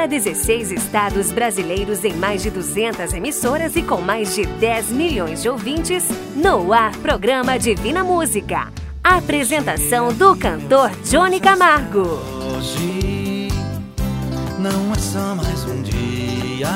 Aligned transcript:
para 0.00 0.06
16 0.06 0.72
estados 0.72 1.30
brasileiros 1.30 2.06
em 2.06 2.14
mais 2.14 2.42
de 2.42 2.48
200 2.48 3.12
emissoras 3.12 3.76
e 3.76 3.82
com 3.82 4.00
mais 4.00 4.34
de 4.34 4.46
10 4.46 4.92
milhões 4.92 5.42
de 5.42 5.48
ouvintes, 5.50 6.08
no 6.34 6.72
ar 6.72 6.96
programa 6.96 7.58
Divina 7.58 8.02
Música. 8.02 8.72
Apresentação 9.04 10.10
do 10.10 10.34
cantor 10.34 10.90
Johnny 11.04 11.38
Camargo. 11.38 12.18
Hoje 12.56 13.48
não 14.58 14.90
é 14.94 14.98
só 14.98 15.34
mais 15.34 15.64
um 15.66 15.82
dia. 15.82 16.70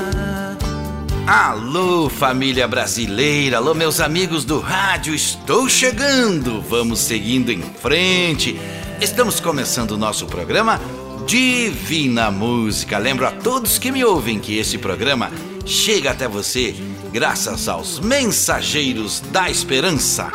Alô, 1.26 2.10
família 2.10 2.68
brasileira, 2.68 3.56
alô, 3.56 3.72
meus 3.72 4.00
amigos 4.00 4.44
do 4.44 4.60
rádio, 4.60 5.14
estou 5.14 5.66
chegando. 5.66 6.60
Vamos 6.60 7.00
seguindo 7.00 7.50
em 7.50 7.62
frente. 7.62 8.60
Estamos 9.00 9.40
começando 9.40 9.92
o 9.92 9.96
nosso 9.96 10.26
programa 10.26 10.78
Divina 11.26 12.30
Música. 12.30 12.98
Lembro 12.98 13.26
a 13.26 13.30
todos 13.30 13.78
que 13.78 13.90
me 13.90 14.04
ouvem 14.04 14.38
que 14.38 14.58
esse 14.58 14.76
programa 14.76 15.30
chega 15.64 16.10
até 16.10 16.28
você 16.28 16.74
graças 17.12 17.68
aos 17.68 17.98
mensageiros 17.98 19.20
da 19.20 19.48
esperança. 19.48 20.30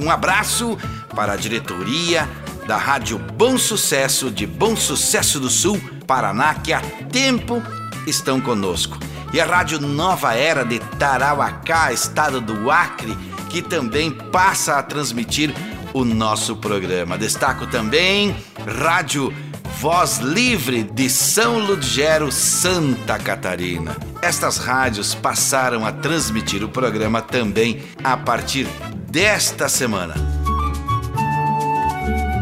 Um 0.00 0.10
abraço 0.10 0.78
para 1.14 1.34
a 1.34 1.36
diretoria 1.36 2.28
da 2.66 2.76
Rádio 2.76 3.18
Bom 3.18 3.58
Sucesso 3.58 4.30
de 4.30 4.46
Bom 4.46 4.74
Sucesso 4.74 5.38
do 5.38 5.50
Sul, 5.50 5.80
Paraná, 6.06 6.54
que 6.54 6.72
há 6.72 6.80
tempo 7.12 7.62
estão 8.06 8.40
conosco. 8.40 8.98
E 9.32 9.40
a 9.40 9.44
Rádio 9.44 9.80
Nova 9.80 10.34
Era 10.34 10.64
de 10.64 10.78
Tarauacá, 10.78 11.92
estado 11.92 12.40
do 12.40 12.70
Acre, 12.70 13.16
que 13.50 13.60
também 13.60 14.10
passa 14.10 14.76
a 14.76 14.82
transmitir 14.82 15.54
o 15.96 16.04
nosso 16.04 16.56
programa. 16.56 17.16
Destaco 17.16 17.66
também 17.66 18.36
Rádio 18.66 19.32
Voz 19.80 20.18
Livre 20.18 20.82
de 20.82 21.08
São 21.08 21.58
Ludgero, 21.58 22.30
Santa 22.30 23.18
Catarina. 23.18 23.96
Estas 24.20 24.58
rádios 24.58 25.14
passaram 25.14 25.86
a 25.86 25.92
transmitir 25.92 26.62
o 26.62 26.68
programa 26.68 27.22
também 27.22 27.82
a 28.04 28.14
partir 28.14 28.66
desta 29.08 29.70
semana. 29.70 30.14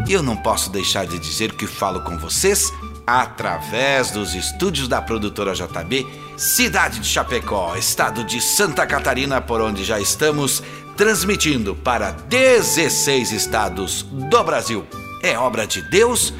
E 0.05 0.11
eu 0.11 0.21
não 0.21 0.35
posso 0.35 0.69
deixar 0.69 1.07
de 1.07 1.17
dizer 1.17 1.53
que 1.53 1.65
falo 1.65 2.01
com 2.01 2.17
vocês 2.17 2.73
através 3.07 4.11
dos 4.11 4.33
estúdios 4.33 4.87
da 4.87 5.01
produtora 5.01 5.53
JB, 5.53 6.05
cidade 6.35 6.99
de 6.99 7.07
Chapecó, 7.07 7.75
estado 7.75 8.23
de 8.23 8.41
Santa 8.41 8.85
Catarina, 8.85 9.39
por 9.39 9.61
onde 9.61 9.83
já 9.83 9.99
estamos 9.99 10.61
transmitindo 10.95 11.75
para 11.75 12.11
16 12.11 13.31
estados 13.31 14.03
do 14.03 14.43
Brasil. 14.43 14.85
É 15.21 15.37
obra 15.37 15.67
de 15.67 15.81
Deus? 15.89 16.33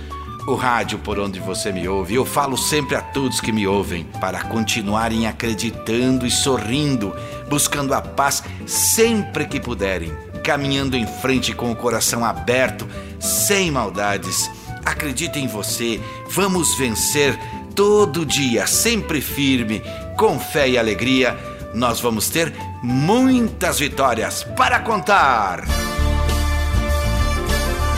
O 0.48 0.53
rádio 0.53 1.00
por 1.00 1.17
onde 1.17 1.39
você 1.39 1.72
me 1.72 1.88
ouve, 1.88 2.14
eu 2.16 2.23
falo 2.23 2.56
sempre 2.56 2.95
a 2.95 3.02
todos 3.02 3.42
que 3.42 3.52
me 3.52 3.66
ouvem 3.66 4.06
para 4.22 4.44
continuarem 4.44 5.26
acreditando 5.26 6.26
e 6.26 6.30
sorrindo, 6.30 7.14
buscando 7.50 7.94
a 7.95 8.02
paz 8.02 8.44
sempre 8.66 9.45
que 9.45 9.59
puderem, 9.59 10.16
caminhando 10.44 10.95
em 10.95 11.08
frente 11.08 11.52
com 11.52 11.72
o 11.72 11.76
coração 11.76 12.23
aberto, 12.23 12.88
sem 13.20 13.72
maldades. 13.72 14.50
Acredite 14.86 15.39
em 15.39 15.48
você, 15.48 16.00
vamos 16.30 16.76
vencer 16.76 17.38
todo 17.73 18.23
dia, 18.23 18.67
sempre 18.67 19.20
firme, 19.20 19.81
com 20.16 20.39
fé 20.39 20.70
e 20.70 20.78
alegria. 20.78 21.36
Nós 21.73 22.00
vamos 22.00 22.30
ter 22.30 22.53
muitas 22.86 23.80
vitórias 23.80 24.44
para 24.44 24.80
contar. 24.80 25.64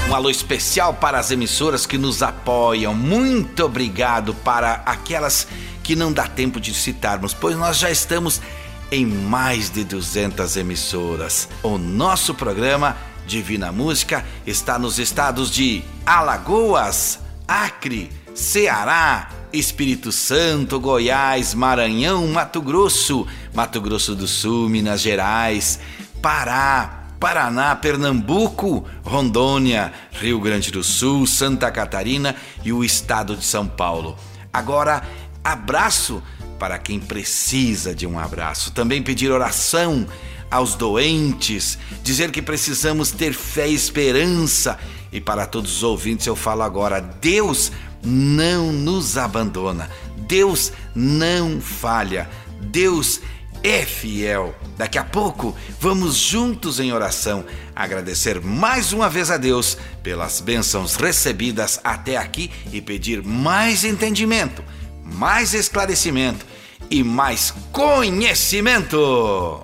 Um 0.09 0.16
alô 0.16 0.29
especial 0.29 0.94
para 0.94 1.19
as 1.19 1.29
emissoras 1.29 1.85
que 1.85 1.97
nos 1.97 2.23
apoiam. 2.23 2.94
Muito 2.94 3.66
obrigado 3.66 4.33
para 4.33 4.81
aquelas 4.85 5.45
que 5.83 5.94
não 5.94 6.13
dá 6.13 6.25
tempo 6.25 6.59
de 6.61 6.73
citarmos, 6.73 7.33
pois 7.33 7.57
nós 7.57 7.78
já 7.78 7.91
estamos 7.91 8.41
em 8.89 9.06
mais 9.06 9.69
de 9.69 9.84
200 9.84 10.56
emissoras. 10.56 11.50
O 11.62 11.78
nosso 11.78 12.33
programa 12.33 12.95
Divina 13.25 13.73
Música 13.73 14.23
está 14.45 14.79
nos 14.79 15.00
estados 15.00 15.51
de 15.51 15.83
Alagoas, 16.06 17.19
Acre, 17.45 18.09
Ceará, 18.33 19.29
Espírito 19.51 20.12
Santo, 20.12 20.79
Goiás, 20.79 21.53
Maranhão, 21.53 22.28
Mato 22.28 22.62
Grosso, 22.62 23.25
Mato 23.57 23.81
Grosso 23.81 24.13
do 24.13 24.28
Sul, 24.28 24.69
Minas 24.69 25.01
Gerais, 25.01 25.79
Pará, 26.22 27.07
Paraná, 27.19 27.75
Pernambuco, 27.75 28.85
Rondônia, 29.03 29.91
Rio 30.12 30.40
Grande 30.40 30.69
do 30.72 30.84
Sul, 30.84 31.25
Santa 31.25 31.72
Catarina 31.72 32.35
e 32.63 32.72
o 32.72 32.84
estado 32.84 33.35
de 33.35 33.44
São 33.44 33.68
Paulo. 33.68 34.16
Agora, 34.53 35.01
abraço 35.44 36.22
para 36.59 36.78
quem 36.78 37.00
precisa 37.00 37.95
de 37.95 38.06
um 38.06 38.19
abraço. 38.19 38.72
Também 38.73 39.01
pedir 39.01 39.31
oração 39.31 40.06
aos 40.51 40.75
doentes, 40.75 41.79
dizer 42.03 42.29
que 42.29 42.44
precisamos 42.44 43.09
ter 43.09 43.34
fé 43.34 43.68
e 43.68 43.74
esperança. 43.74 44.78
E 45.12 45.19
para 45.19 45.47
todos 45.47 45.78
os 45.78 45.84
ouvintes 45.84 46.28
eu 46.28 46.35
falo 46.35 46.62
agora: 46.62 47.01
Deus 47.01 47.72
não 48.03 48.72
nos 48.72 49.18
abandona, 49.18 49.89
Deus 50.16 50.72
não 50.94 51.59
falha, 51.59 52.29
Deus 52.62 53.19
é 53.67 53.85
fiel. 53.85 54.55
Daqui 54.78 54.97
a 54.97 55.03
pouco 55.03 55.55
vamos 55.79 56.16
juntos 56.16 56.79
em 56.79 56.94
oração 56.94 57.44
agradecer 57.75 58.41
mais 58.41 58.94
uma 58.94 59.09
vez 59.09 59.29
a 59.29 59.38
Deus 59.38 59.78
pelas 60.01 60.39
bênçãos 60.39 60.95
recebidas 60.95 61.79
até 61.83 62.16
aqui 62.17 62.50
e 62.72 62.81
pedir 62.81 63.22
mais 63.23 63.83
entendimento, 63.83 64.63
mais 65.03 65.53
esclarecimento 65.53 66.45
e 66.89 67.03
mais 67.03 67.53
conhecimento. 67.72 69.61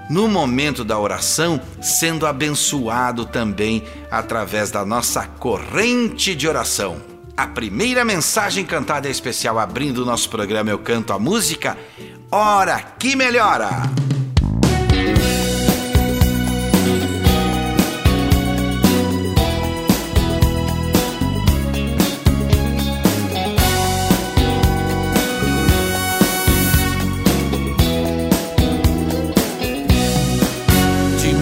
no 0.08 0.28
momento 0.28 0.84
da 0.84 0.98
oração 0.98 1.60
sendo 1.80 2.26
abençoado 2.26 3.26
também 3.26 3.82
através 4.10 4.70
da 4.70 4.84
nossa 4.84 5.26
corrente 5.26 6.34
de 6.34 6.48
oração. 6.48 6.96
A 7.36 7.46
primeira 7.46 8.04
mensagem 8.04 8.64
cantada 8.64 9.08
é 9.08 9.10
especial 9.10 9.58
abrindo 9.58 9.98
o 9.98 10.06
nosso 10.06 10.30
programa 10.30 10.70
Eu 10.70 10.78
Canto 10.78 11.12
a 11.12 11.18
Música. 11.18 11.76
Ora 12.30 12.80
que 12.80 13.14
melhora! 13.14 14.15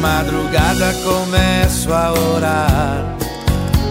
Madrugada 0.05 0.95
começo 1.03 1.93
a 1.93 2.13
orar, 2.13 3.17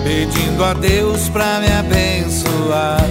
pedindo 0.03 0.63
a 0.63 0.73
Deus 0.73 1.27
pra 1.29 1.59
me 1.59 1.71
abençoar. 1.71 3.01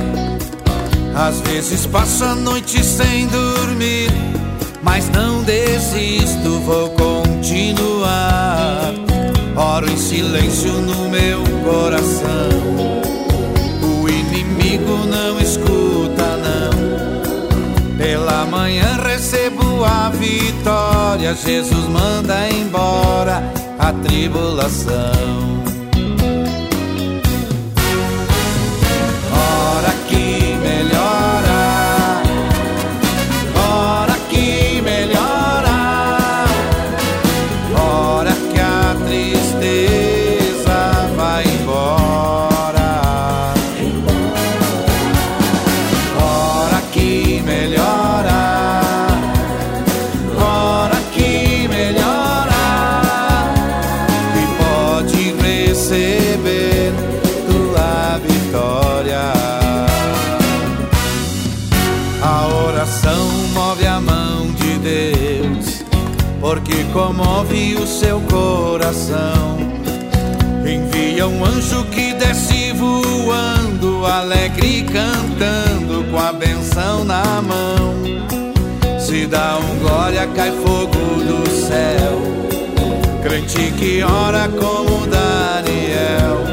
Às 1.15 1.41
vezes 1.41 1.85
passo 1.87 2.25
a 2.25 2.35
noite 2.35 2.83
sem 2.85 3.27
dormir, 3.27 4.11
mas 4.83 5.09
não 5.09 5.43
desisto, 5.43 6.61
vou 6.61 6.91
continuar. 6.91 8.93
Oro 9.57 9.91
em 9.91 9.97
silêncio 9.97 10.73
no 10.73 11.09
meu 11.09 11.43
coração, 11.65 12.51
o 13.83 14.09
inimigo 14.09 15.07
não 15.07 15.41
escuta, 15.41 16.37
não. 16.37 17.97
Pela 17.97 18.45
manhã 18.47 18.99
recebo 19.03 19.85
a 19.85 20.11
vitória, 20.11 21.35
Jesus 21.35 21.89
manda 21.89 22.49
embora 22.51 23.43
a 23.79 23.93
tribulação. 23.93 25.62
Coração. 68.73 69.59
Envia 70.65 71.29
um 71.29 71.45
anjo 71.45 71.85
que 71.91 72.15
desce 72.15 72.73
voando, 72.73 74.07
alegre 74.07 74.83
cantando, 74.85 76.05
com 76.11 76.19
a 76.19 76.33
benção 76.33 77.05
na 77.05 77.43
mão. 77.43 77.93
Se 78.99 79.27
dá 79.27 79.59
um 79.59 79.79
glória, 79.79 80.27
cai 80.29 80.51
fogo 80.53 80.89
do 80.89 81.47
céu. 81.51 82.23
Crente 83.23 83.73
que 83.73 84.03
ora 84.03 84.49
como 84.49 85.07
Daniel. 85.07 86.47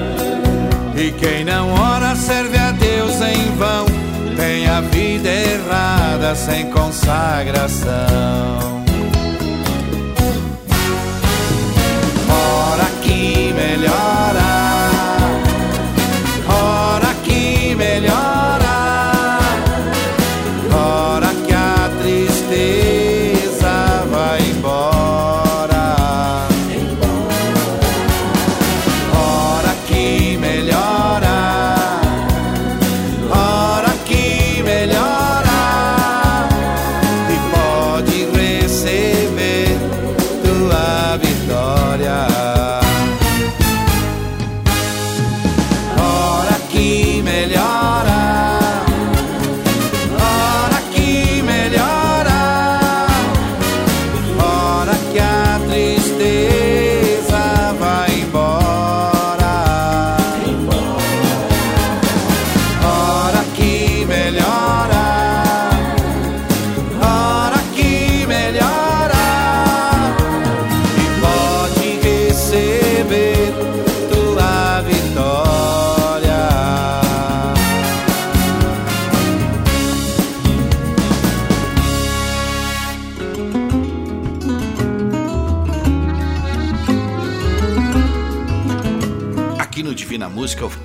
E 0.98 1.12
quem 1.12 1.46
não 1.46 1.74
ora 1.74 2.18
serve 2.18 2.58
a 2.58 2.72
Deus 2.72 3.14
em 3.22 3.56
vão. 3.56 3.86
Tem 4.36 4.68
a 4.68 4.82
vida 4.82 5.30
errada 5.30 6.36
sem 6.36 6.70
consagração. 6.70 8.69
Que 13.80 14.39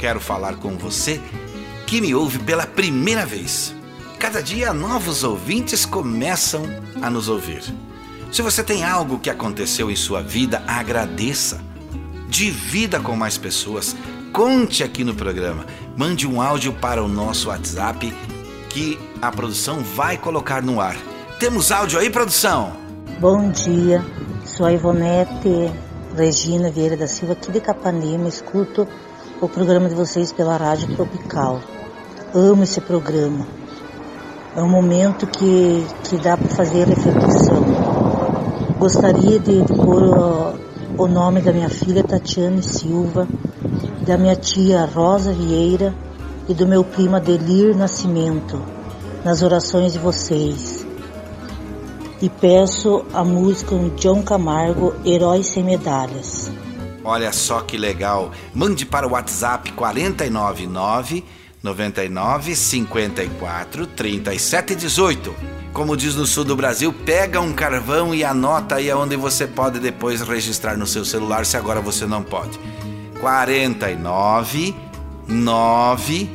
quero 0.05 0.21
falar 0.21 0.57
com 0.57 0.77
você 0.77 1.19
que 1.87 1.99
me 1.99 2.15
ouve 2.15 2.39
pela 2.39 2.67
primeira 2.67 3.25
vez. 3.25 3.75
Cada 4.19 4.43
dia 4.43 4.71
novos 4.75 5.25
ouvintes 5.25 5.87
começam 5.87 6.63
a 7.01 7.09
nos 7.09 7.27
ouvir. 7.27 7.63
Se 8.31 8.43
você 8.43 8.63
tem 8.63 8.85
algo 8.85 9.19
que 9.19 9.31
aconteceu 9.31 9.91
em 9.91 9.97
sua 9.97 10.23
vida, 10.23 10.63
agradeça. 10.67 11.59
Divida 12.29 13.01
com 13.01 13.17
mais 13.17 13.39
pessoas. 13.39 13.97
Conte 14.31 14.85
aqui 14.85 15.05
no 15.05 15.15
programa. 15.15 15.65
Mande 15.97 16.27
um 16.27 16.43
áudio 16.43 16.75
para 16.75 17.03
o 17.03 17.09
nosso 17.09 17.49
WhatsApp 17.49 18.15
que 18.69 18.99
a 19.23 19.33
produção 19.33 19.81
vai 19.81 20.19
colocar 20.19 20.63
no 20.63 20.83
ar. 20.83 20.97
Temos 21.41 21.73
áudio 21.73 21.99
aí, 21.99 22.11
produção? 22.11 22.77
Bom 23.21 23.51
dia, 23.51 24.05
sou 24.45 24.67
a 24.67 24.73
Ivonete 24.75 25.73
Regina 26.15 26.71
Vieira 26.71 26.97
da 26.97 27.09
Silva, 27.09 27.33
aqui 27.33 27.51
de 27.51 27.61
Capanema. 27.61 28.29
Escuto 28.29 28.87
o 29.45 29.49
programa 29.49 29.91
de 29.91 29.95
vocês 29.95 30.33
pela 30.33 30.57
Rádio 30.57 30.97
Tropical. 30.97 31.61
Amo 32.35 32.63
esse 32.63 32.81
programa. 32.81 33.47
É 34.57 34.63
um 34.63 34.69
momento 34.69 35.27
que, 35.27 35.87
que 36.05 36.17
dá 36.17 36.35
para 36.35 36.49
fazer 36.49 36.89
reflexão. 36.89 37.63
Gostaria 38.79 39.39
de, 39.39 39.63
de 39.63 39.75
pôr 39.75 40.03
ó, 40.19 40.55
o 40.97 41.07
nome 41.07 41.43
da 41.43 41.53
minha 41.53 41.69
filha 41.69 42.03
Tatiane 42.03 42.63
Silva, 42.63 43.29
da 44.07 44.17
minha 44.17 44.35
tia 44.35 44.87
Rosa 44.87 45.33
Vieira 45.33 45.95
e 46.49 46.55
do 46.55 46.67
meu 46.67 46.83
primo 46.83 47.17
Adelir 47.17 47.77
Nascimento 47.77 48.63
nas 49.23 49.43
orações 49.43 49.93
de 49.93 49.99
vocês 49.99 50.87
e 52.23 52.31
peço 52.31 53.05
a 53.13 53.23
música 53.23 53.77
do 53.77 53.91
John 53.97 54.23
Camargo, 54.23 54.95
Heróis 55.05 55.49
Sem 55.49 55.63
Medalhas. 55.63 56.51
Olha 57.05 57.33
só 57.33 57.61
que 57.61 57.77
legal. 57.77 58.33
Mande 58.55 58.87
para 58.87 59.07
o 59.07 59.13
WhatsApp 59.13 59.71
499 59.73 61.23
99 61.63 62.57
54 62.57 63.87
37 63.87 64.75
18. 64.75 65.35
Como 65.73 65.97
diz 65.97 66.15
no 66.15 66.25
sul 66.25 66.45
do 66.45 66.55
Brasil, 66.55 66.93
pega 66.93 67.41
um 67.41 67.53
carvão 67.53 68.15
e 68.15 68.25
anota 68.25 68.77
aí 68.77 68.91
aonde 68.91 69.17
você 69.17 69.47
pode 69.47 69.81
depois 69.81 70.21
registrar 70.21 70.77
no 70.77 70.87
seu 70.87 71.05
celular 71.05 71.45
se 71.45 71.57
agora 71.57 71.81
você 71.81 72.07
não 72.07 72.23
pode. 72.23 72.61
49 73.21 74.75
9 75.27 76.31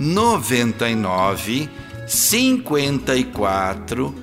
99 0.00 1.68
54 2.06 4.14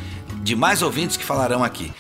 de 0.44 0.56
mais 0.56 0.82
ouvintes 0.82 1.16
que 1.18 1.24
falarão 1.24 1.64
aqui. 1.64 1.94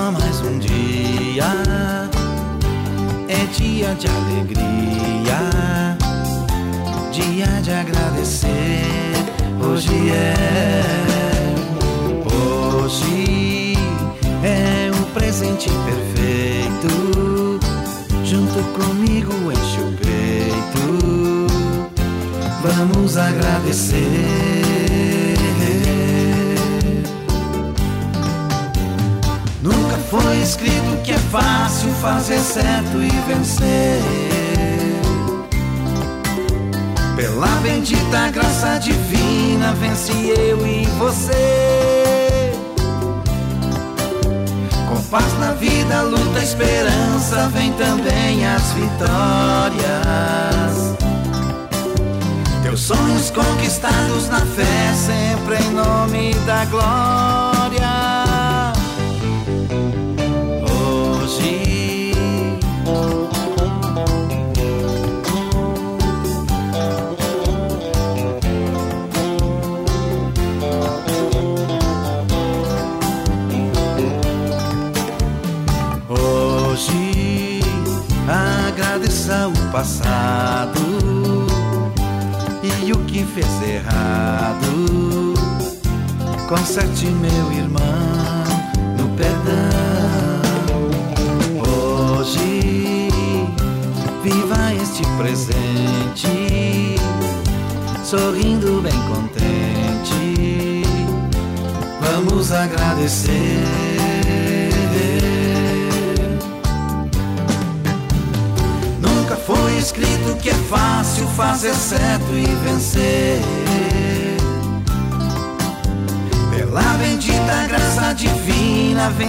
Mais 0.09 0.41
um 0.41 0.59
dia, 0.59 1.45
é 3.29 3.45
dia 3.55 3.95
de 3.95 4.07
alegria, 4.09 5.39
dia 7.13 7.47
de 7.63 7.71
agradecer. 7.71 8.87
Hoje 9.63 10.11
é, 10.11 10.83
hoje 12.83 13.75
é 14.43 14.91
o 14.91 15.05
presente 15.13 15.69
perfeito. 15.69 17.61
Junto 18.25 18.63
comigo 18.73 19.53
enche 19.53 19.81
o 19.81 19.93
peito, 19.99 21.47
vamos 22.63 23.19
agradecer. 23.19 24.90
Foi 30.11 30.41
escrito 30.43 31.03
que 31.05 31.13
é 31.13 31.19
fácil 31.31 31.89
fazer 32.03 32.41
certo 32.41 33.01
e 33.01 33.11
vencer. 33.29 34.03
Pela 37.15 37.47
bendita 37.63 38.29
graça 38.31 38.79
divina, 38.79 39.73
vence 39.75 40.13
eu 40.13 40.67
e 40.67 40.85
você. 40.99 42.53
Com 44.89 45.01
paz 45.11 45.33
na 45.39 45.53
vida, 45.53 46.03
luta, 46.03 46.43
esperança, 46.43 47.49
vem 47.51 47.73
também 47.75 48.45
as 48.47 48.73
vitórias. 48.73 49.81
Teus 52.65 52.81
sonhos 52.81 53.31
conquistados 53.31 54.29
na 54.29 54.41
fé, 54.41 54.93
sempre 54.95 55.57
em 55.63 55.71
nome 55.71 56.35
da 56.47 56.65
glória. 56.65 57.60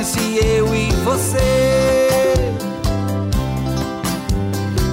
Eu 0.02 0.74
e 0.74 0.92
você. 1.04 2.54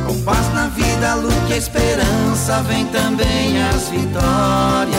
Com 0.06 0.22
paz 0.22 0.52
na 0.52 0.68
vida, 0.68 1.14
luta 1.14 1.54
e 1.54 1.56
esperança, 1.56 2.62
vem 2.64 2.84
também 2.88 3.62
as 3.62 3.88
vitórias. 3.88 4.98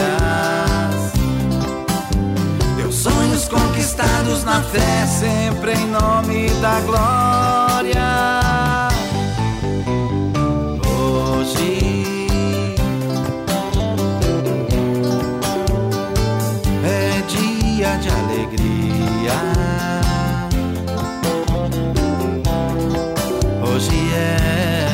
Teus 2.76 2.94
sonhos 2.96 3.48
conquistados 3.48 4.42
na 4.42 4.60
fé, 4.62 5.06
sempre 5.06 5.74
em 5.74 5.86
nome 5.86 6.50
da 6.60 6.80
glória. 6.80 8.29
Hoje 23.90 24.14
é. 24.14 24.86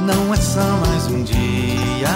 Não 0.00 0.32
é 0.32 0.36
só 0.36 0.62
mais 0.78 1.06
um 1.08 1.22
dia. 1.22 2.08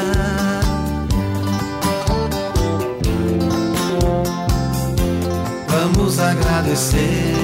Vamos 5.68 6.18
agradecer. 6.18 7.34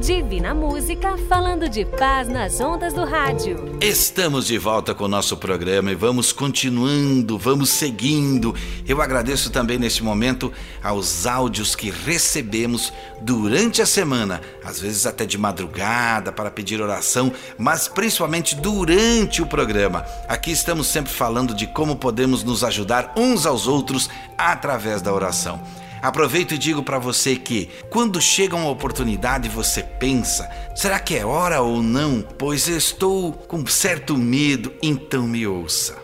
Divina 0.00 0.52
Música, 0.52 1.16
falando 1.28 1.68
de 1.68 1.84
paz 1.84 2.28
nas 2.28 2.60
ondas 2.60 2.92
do 2.94 3.04
rádio. 3.04 3.67
Estamos 3.80 4.48
de 4.48 4.58
volta 4.58 4.92
com 4.92 5.04
o 5.04 5.08
nosso 5.08 5.36
programa 5.36 5.92
e 5.92 5.94
vamos 5.94 6.32
continuando, 6.32 7.38
vamos 7.38 7.70
seguindo. 7.70 8.52
Eu 8.84 9.00
agradeço 9.00 9.50
também 9.50 9.78
neste 9.78 10.02
momento 10.02 10.52
aos 10.82 11.28
áudios 11.28 11.76
que 11.76 11.88
recebemos 11.88 12.92
durante 13.20 13.80
a 13.80 13.86
semana, 13.86 14.40
às 14.64 14.80
vezes 14.80 15.06
até 15.06 15.24
de 15.24 15.38
madrugada 15.38 16.32
para 16.32 16.50
pedir 16.50 16.82
oração, 16.82 17.32
mas 17.56 17.86
principalmente 17.86 18.56
durante 18.56 19.40
o 19.40 19.46
programa. 19.46 20.04
Aqui 20.26 20.50
estamos 20.50 20.88
sempre 20.88 21.12
falando 21.12 21.54
de 21.54 21.68
como 21.68 21.94
podemos 21.94 22.42
nos 22.42 22.64
ajudar 22.64 23.14
uns 23.16 23.46
aos 23.46 23.68
outros 23.68 24.10
através 24.36 25.00
da 25.00 25.12
oração. 25.12 25.62
Aproveito 26.02 26.54
e 26.54 26.58
digo 26.58 26.82
para 26.82 26.98
você 26.98 27.36
que, 27.36 27.68
quando 27.90 28.20
chega 28.20 28.56
uma 28.56 28.70
oportunidade, 28.70 29.48
você 29.48 29.82
pensa: 29.82 30.48
será 30.74 30.98
que 30.98 31.16
é 31.16 31.24
hora 31.24 31.60
ou 31.60 31.82
não? 31.82 32.22
Pois 32.36 32.68
estou 32.68 33.32
com 33.32 33.66
certo 33.66 34.16
medo, 34.16 34.72
então 34.82 35.26
me 35.26 35.46
ouça. 35.46 35.96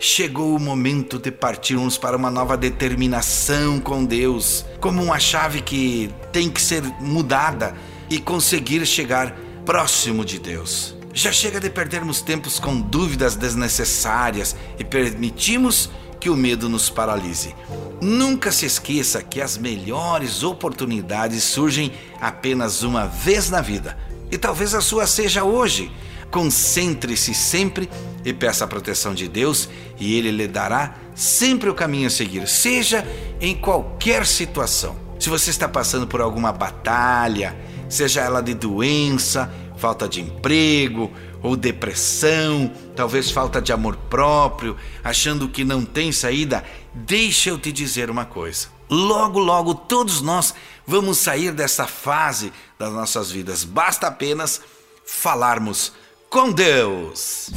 Chegou 0.00 0.54
o 0.54 0.60
momento 0.60 1.18
de 1.18 1.32
partirmos 1.32 1.98
para 1.98 2.16
uma 2.16 2.30
nova 2.30 2.56
determinação 2.56 3.80
com 3.80 4.04
Deus, 4.04 4.64
como 4.80 5.02
uma 5.02 5.18
chave 5.18 5.60
que 5.60 6.14
tem 6.32 6.48
que 6.48 6.60
ser 6.60 6.82
mudada 7.00 7.74
e 8.08 8.20
conseguir 8.20 8.86
chegar 8.86 9.36
próximo 9.66 10.24
de 10.24 10.38
Deus. 10.38 10.96
Já 11.12 11.32
chega 11.32 11.58
de 11.58 11.68
perdermos 11.68 12.22
tempos 12.22 12.60
com 12.60 12.80
dúvidas 12.80 13.34
desnecessárias 13.34 14.54
e 14.78 14.84
permitimos 14.84 15.90
que 16.20 16.30
o 16.30 16.36
medo 16.36 16.68
nos 16.68 16.90
paralise. 16.90 17.54
Nunca 18.00 18.52
se 18.52 18.66
esqueça 18.66 19.22
que 19.22 19.40
as 19.40 19.56
melhores 19.56 20.42
oportunidades 20.42 21.44
surgem 21.44 21.92
apenas 22.20 22.82
uma 22.82 23.06
vez 23.06 23.50
na 23.50 23.60
vida. 23.60 23.96
E 24.30 24.36
talvez 24.36 24.74
a 24.74 24.80
sua 24.80 25.06
seja 25.06 25.44
hoje. 25.44 25.90
Concentre-se 26.30 27.32
sempre 27.32 27.88
e 28.24 28.32
peça 28.32 28.64
a 28.64 28.68
proteção 28.68 29.14
de 29.14 29.26
Deus, 29.28 29.68
e 29.98 30.14
Ele 30.14 30.30
lhe 30.30 30.46
dará 30.46 30.94
sempre 31.14 31.70
o 31.70 31.74
caminho 31.74 32.06
a 32.06 32.10
seguir, 32.10 32.46
seja 32.46 33.06
em 33.40 33.54
qualquer 33.54 34.26
situação. 34.26 34.94
Se 35.18 35.28
você 35.30 35.50
está 35.50 35.66
passando 35.66 36.06
por 36.06 36.20
alguma 36.20 36.52
batalha, 36.52 37.56
seja 37.88 38.20
ela 38.20 38.42
de 38.42 38.54
doença, 38.54 39.50
falta 39.78 40.08
de 40.08 40.20
emprego 40.20 41.10
ou 41.42 41.56
depressão, 41.56 42.70
talvez 42.94 43.30
falta 43.30 43.62
de 43.62 43.72
amor 43.72 43.96
próprio, 44.10 44.76
achando 45.02 45.48
que 45.48 45.64
não 45.64 45.84
tem 45.84 46.10
saída, 46.12 46.64
deixa 46.92 47.50
eu 47.50 47.58
te 47.58 47.72
dizer 47.72 48.10
uma 48.10 48.24
coisa. 48.24 48.68
Logo, 48.90 49.38
logo, 49.38 49.74
todos 49.74 50.20
nós 50.20 50.54
vamos 50.86 51.18
sair 51.18 51.52
dessa 51.52 51.86
fase 51.86 52.52
das 52.78 52.92
nossas 52.92 53.30
vidas. 53.30 53.64
Basta 53.64 54.08
apenas 54.08 54.60
falarmos 55.04 55.92
com 56.28 56.50
Deus. 56.50 57.50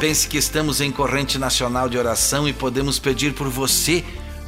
Pense 0.00 0.26
que 0.26 0.38
estamos 0.38 0.80
em 0.80 0.90
corrente 0.90 1.38
nacional 1.38 1.86
de 1.86 1.98
oração 1.98 2.48
e 2.48 2.54
podemos 2.54 2.98
pedir 2.98 3.34
por 3.34 3.48
você 3.50 4.02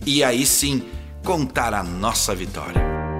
e 0.04 0.24
aí 0.24 0.44
sim 0.44 0.82
contar 1.24 1.72
a 1.72 1.82
nossa 1.82 2.34
vitória. 2.34 3.11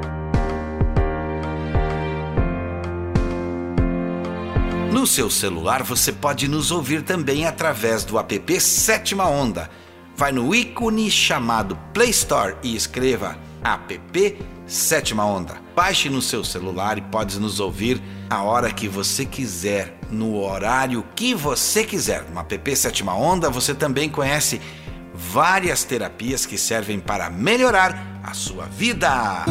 No 4.93 5.07
seu 5.07 5.31
celular 5.31 5.83
você 5.83 6.13
pode 6.13 6.47
nos 6.47 6.71
ouvir 6.71 7.03
também 7.03 7.47
através 7.47 8.05
do 8.05 8.19
app 8.19 8.61
Sétima 8.61 9.27
Onda. 9.27 9.71
Vai 10.15 10.33
no 10.33 10.55
ícone 10.55 11.11
chamado 11.11 11.79
Play 11.95 12.11
Store 12.11 12.57
e 12.63 12.77
escreva 12.77 13.39
app 13.65 14.39
Sétima 14.67 15.25
Onda. 15.25 15.63
Baixe 15.75 16.11
no 16.11 16.21
seu 16.21 16.45
celular 16.45 16.99
e 16.99 17.01
pode 17.01 17.41
nos 17.41 17.59
ouvir 17.59 18.03
a 18.29 18.43
hora 18.43 18.71
que 18.71 18.87
você 18.87 19.25
quiser, 19.25 19.99
no 20.11 20.39
horário 20.39 21.03
que 21.17 21.35
você 21.35 21.85
quiser. 21.85 22.29
No 22.31 22.39
app 22.39 22.77
Sétima 22.77 23.15
Onda 23.15 23.49
você 23.49 23.75
também 23.75 24.11
conhece 24.11 24.61
várias 25.15 25.85
terapias 25.85 26.45
que 26.45 26.59
servem 26.59 27.01
para 27.01 27.31
melhorar 27.31 28.21
a 28.23 28.35
sua 28.35 28.67
vida. 28.67 29.47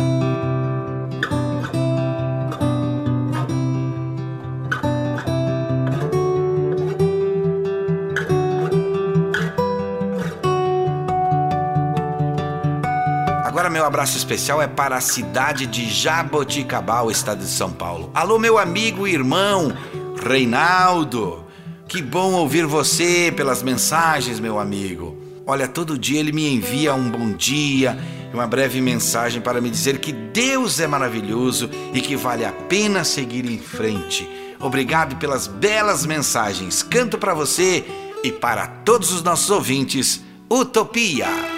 Meu 13.82 13.88
abraço 13.88 14.16
especial 14.16 14.62
é 14.62 14.68
para 14.68 14.96
a 14.96 15.02
cidade 15.02 15.66
de 15.66 15.90
Jaboticabal, 15.90 17.10
estado 17.10 17.40
de 17.40 17.50
São 17.50 17.72
Paulo. 17.72 18.12
Alô, 18.14 18.38
meu 18.38 18.60
amigo 18.60 19.08
e 19.08 19.14
irmão 19.16 19.76
Reinaldo. 20.24 21.44
Que 21.88 22.00
bom 22.00 22.34
ouvir 22.34 22.68
você 22.68 23.34
pelas 23.36 23.64
mensagens, 23.64 24.40
meu 24.40 24.60
amigo. 24.60 25.18
Olha, 25.48 25.68
todo 25.68 25.98
dia 25.98 26.20
ele 26.20 26.32
me 26.32 26.48
envia 26.48 26.94
um 26.94 27.10
bom 27.10 27.32
dia 27.32 27.98
e 28.32 28.36
uma 28.36 28.46
breve 28.46 28.80
mensagem 28.80 29.42
para 29.42 29.60
me 29.60 29.72
dizer 29.72 29.98
que 29.98 30.12
Deus 30.12 30.80
é 30.80 30.86
maravilhoso 30.86 31.68
e 31.92 32.02
que 32.02 32.16
vale 32.16 32.46
a 32.46 32.52
pena 32.52 33.04
seguir 33.04 33.50
em 33.50 33.58
frente. 33.58 34.30
Obrigado 34.60 35.16
pelas 35.16 35.48
belas 35.48 36.06
mensagens. 36.06 36.84
Canto 36.84 37.18
para 37.18 37.34
você 37.34 37.84
e 38.24 38.32
para 38.32 38.68
todos 38.68 39.12
os 39.12 39.24
nossos 39.24 39.50
ouvintes. 39.50 40.22
Utopia. 40.48 41.51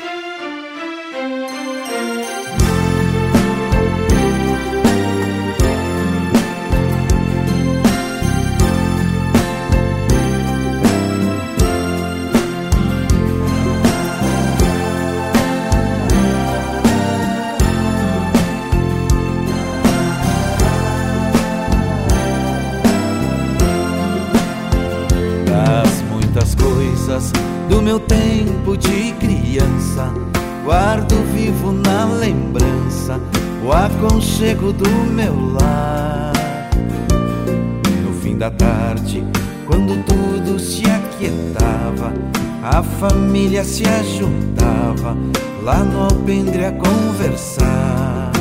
Aconchego 34.43 34.73
do 34.73 34.89
meu 34.89 35.53
lar. 35.53 36.33
No 38.03 38.13
fim 38.21 38.37
da 38.37 38.51
tarde, 38.51 39.23
quando 39.65 40.03
tudo 40.03 40.59
se 40.59 40.83
aquietava, 40.83 42.13
a 42.61 42.83
família 42.83 43.63
se 43.63 43.87
ajuntava 43.87 45.15
lá 45.63 45.79
no 45.79 46.03
alpendre 46.03 46.65
a 46.65 46.71
conversar. 46.73 48.31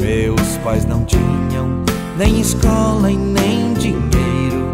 Meus 0.00 0.56
pais 0.64 0.86
não 0.86 1.04
tinham 1.04 1.84
nem 2.16 2.40
escola 2.40 3.10
e 3.10 3.16
nem 3.16 3.74
dinheiro. 3.74 4.66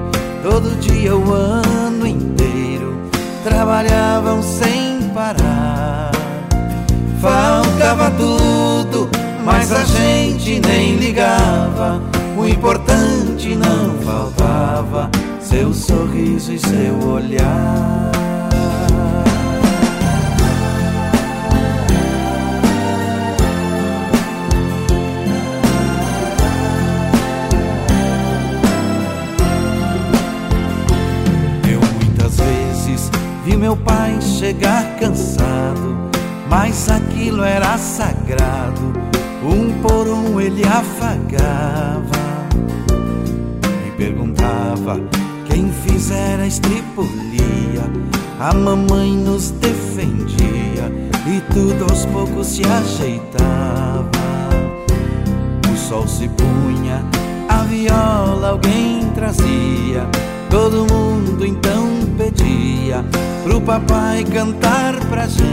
Todo 0.43 0.79
dia, 0.81 1.17
o 1.17 1.33
ano 1.33 2.07
inteiro, 2.07 2.97
trabalhavam 3.43 4.41
sem 4.43 4.92
sorriso 15.93 16.53
e 16.53 16.59
seu 16.59 16.99
olhar. 17.07 18.11
Eu 31.71 31.81
muitas 31.81 32.37
vezes 32.39 33.11
vi 33.45 33.57
meu 33.57 33.77
pai 33.77 34.19
chegar 34.23 34.97
cansado, 34.99 36.11
mas 36.49 36.89
aquilo 36.89 37.43
era 37.45 37.77
sagrado 37.77 38.93
um 39.45 39.83
por 39.83 40.09
um 40.09 40.41
ele 40.41 40.65
afagava 40.65 42.23
e 43.87 43.91
perguntava 43.99 45.22
fizera 45.93 46.47
estripulia. 46.47 47.83
A 48.41 48.55
mamãe 48.55 49.15
nos 49.15 49.51
defendia 49.51 50.91
e 51.27 51.41
tudo 51.53 51.85
aos 51.85 52.07
poucos 52.07 52.47
se 52.47 52.63
ajeitava. 52.67 54.11
O 55.73 55.77
sol 55.77 56.09
se 56.09 56.29
punha, 56.29 57.05
a 57.49 57.63
viola 57.65 58.51
alguém 58.51 59.11
trazia. 59.15 60.09
Todo 60.51 60.87
mundo 60.93 61.47
então 61.47 61.87
pedia 62.17 63.05
pro 63.45 63.61
papai 63.61 64.25
cantar 64.25 64.95
pra 65.09 65.27
gente. 65.27 65.53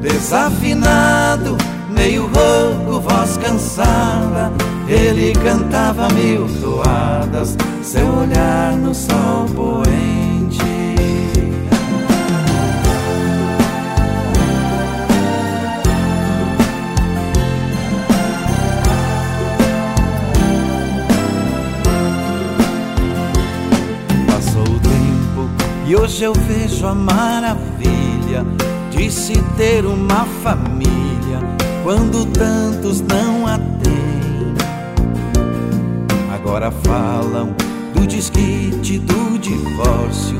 Desafinado 0.00 1.56
meio 1.90 2.22
rouco, 2.22 3.00
voz 3.00 3.36
cansada, 3.38 4.52
ele 4.88 5.32
cantava 5.32 6.08
mil 6.10 6.46
toadas, 6.60 7.56
seu 7.88 8.06
olhar 8.06 8.76
no 8.76 8.94
sol 8.94 9.46
poente. 9.56 10.58
Passou 24.26 24.62
o 24.64 24.80
tempo 24.80 25.48
e 25.86 25.96
hoje 25.96 26.24
eu 26.24 26.34
vejo 26.34 26.86
a 26.86 26.94
maravilha 26.94 28.44
de 28.90 29.10
se 29.10 29.32
ter 29.56 29.86
uma 29.86 30.26
família 30.42 31.40
quando 31.82 32.26
tantos 32.26 33.00
não 33.00 33.46
a 33.46 33.56
têm. 33.56 34.52
Agora 36.34 36.70
falam 36.70 37.56
do 37.94 38.06
desquite, 38.06 38.98
do 38.98 39.38
divórcio. 39.38 40.38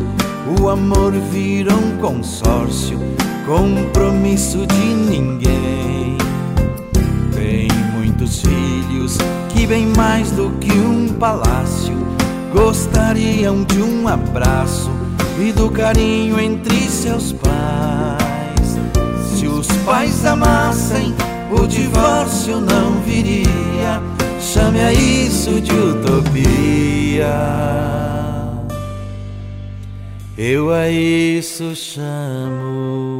O 0.61 0.69
amor 0.69 1.13
vira 1.31 1.75
um 1.75 1.97
consórcio, 1.99 2.99
compromisso 3.47 4.67
de 4.67 4.95
ninguém. 5.11 6.17
Tem 7.35 7.69
muitos 7.95 8.41
filhos 8.41 9.19
que, 9.51 9.67
bem 9.67 9.87
mais 9.97 10.31
do 10.31 10.51
que 10.59 10.73
um 10.73 11.09
palácio, 11.09 11.95
gostariam 12.53 13.65
de 13.65 13.83
um 13.83 14.09
abraço 14.09 14.91
e 15.39 15.53
do 15.53 15.71
carinho 15.71 16.41
entre 16.41 16.89
seus 16.89 17.33
pais. 17.33 18.79
Se 19.35 19.47
os 19.47 19.69
pais 19.85 20.25
amassem, 20.25 21.15
o 21.51 21.67
divórcio 21.67 22.61
não 22.61 23.01
viria. 23.03 24.08
Chame 24.51 24.81
a 24.81 24.91
isso 24.95 25.61
de 25.61 25.71
utopia. 25.71 27.35
Eu 30.39 30.73
a 30.73 30.89
isso 30.89 31.77
chamo 31.77 33.19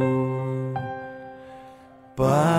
paz. 2.15 2.49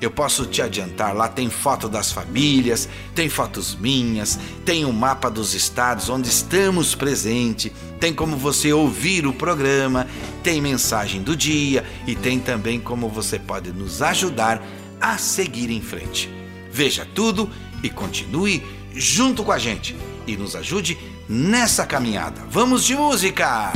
Eu 0.05 0.11
posso 0.11 0.45
te 0.45 0.61
adiantar, 0.61 1.15
lá 1.15 1.27
tem 1.27 1.49
foto 1.49 1.89
das 1.89 2.11
famílias, 2.11 2.87
tem 3.15 3.27
fotos 3.27 3.73
minhas, 3.73 4.37
tem 4.63 4.85
um 4.85 4.91
mapa 4.91 5.31
dos 5.31 5.55
estados 5.55 6.09
onde 6.09 6.29
estamos 6.29 6.93
presentes, 6.93 7.71
tem 7.99 8.13
como 8.13 8.37
você 8.37 8.71
ouvir 8.71 9.25
o 9.25 9.33
programa, 9.33 10.05
tem 10.43 10.61
mensagem 10.61 11.23
do 11.23 11.35
dia 11.35 11.83
e 12.05 12.13
tem 12.13 12.39
também 12.39 12.79
como 12.79 13.09
você 13.09 13.39
pode 13.39 13.73
nos 13.73 13.99
ajudar 14.03 14.61
a 15.01 15.17
seguir 15.17 15.71
em 15.71 15.81
frente. 15.81 16.29
Veja 16.71 17.03
tudo 17.15 17.49
e 17.81 17.89
continue 17.89 18.63
junto 18.93 19.43
com 19.43 19.51
a 19.51 19.57
gente 19.57 19.95
e 20.27 20.37
nos 20.37 20.55
ajude 20.55 20.99
nessa 21.27 21.83
caminhada. 21.83 22.43
Vamos 22.51 22.85
de 22.85 22.95
música! 22.95 23.73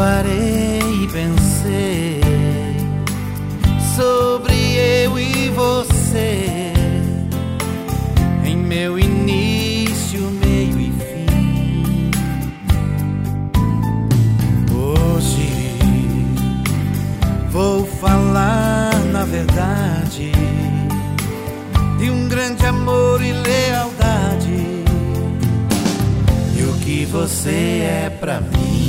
parei 0.00 1.04
e 1.04 1.08
pensei 1.08 2.20
sobre 3.94 4.54
eu 5.02 5.18
e 5.18 5.50
você 5.50 6.72
em 8.46 8.56
meu 8.56 8.98
início, 8.98 10.22
meio 10.42 10.80
e 10.80 10.90
fim. 10.90 12.10
Hoje 14.74 15.76
vou 17.50 17.84
falar 17.84 18.98
na 19.12 19.26
verdade 19.26 20.32
de 21.98 22.10
um 22.10 22.26
grande 22.26 22.64
amor 22.64 23.20
e 23.22 23.32
lealdade 23.32 24.64
e 26.56 26.62
o 26.62 26.72
que 26.78 27.04
você 27.04 28.06
é 28.06 28.16
para 28.18 28.40
mim. 28.40 28.79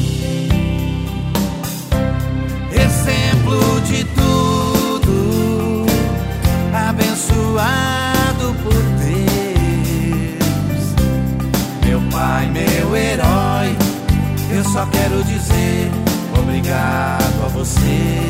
de 3.82 4.04
tudo, 4.06 5.86
abençoado 6.74 8.56
por 8.64 8.82
Deus. 9.00 10.42
Meu 11.86 12.02
pai, 12.12 12.48
meu 12.48 12.96
herói, 12.96 13.76
eu 14.52 14.64
só 14.64 14.86
quero 14.88 15.24
dizer 15.24 15.92
obrigado 16.40 17.46
a 17.46 17.48
você. 17.50 18.24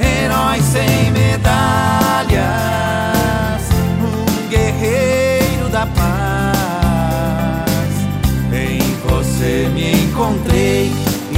Herói 0.00 0.60
sem 0.60 1.10
medalhas, 1.12 2.46
um 4.00 4.48
guerreiro 4.48 5.68
da 5.70 5.86
paz. 5.86 6.06
Em 8.52 8.80
você 9.08 9.68
me 9.74 10.04
encontrei 10.04 11.05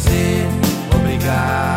dizer 0.00 0.48
obrigado 0.94 1.69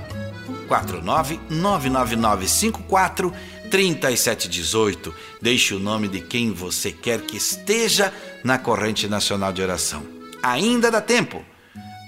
49 0.73 1.39
99954 1.51 3.33
3718. 3.71 5.15
Deixe 5.41 5.73
o 5.75 5.79
nome 5.79 6.09
de 6.09 6.21
quem 6.21 6.53
você 6.53 6.91
quer 6.91 7.21
que 7.21 7.37
esteja 7.37 8.11
na 8.43 8.59
corrente 8.59 9.07
nacional 9.07 9.53
de 9.53 9.61
oração. 9.61 10.03
Ainda 10.43 10.91
dá 10.91 11.03
tempo. 11.03 11.45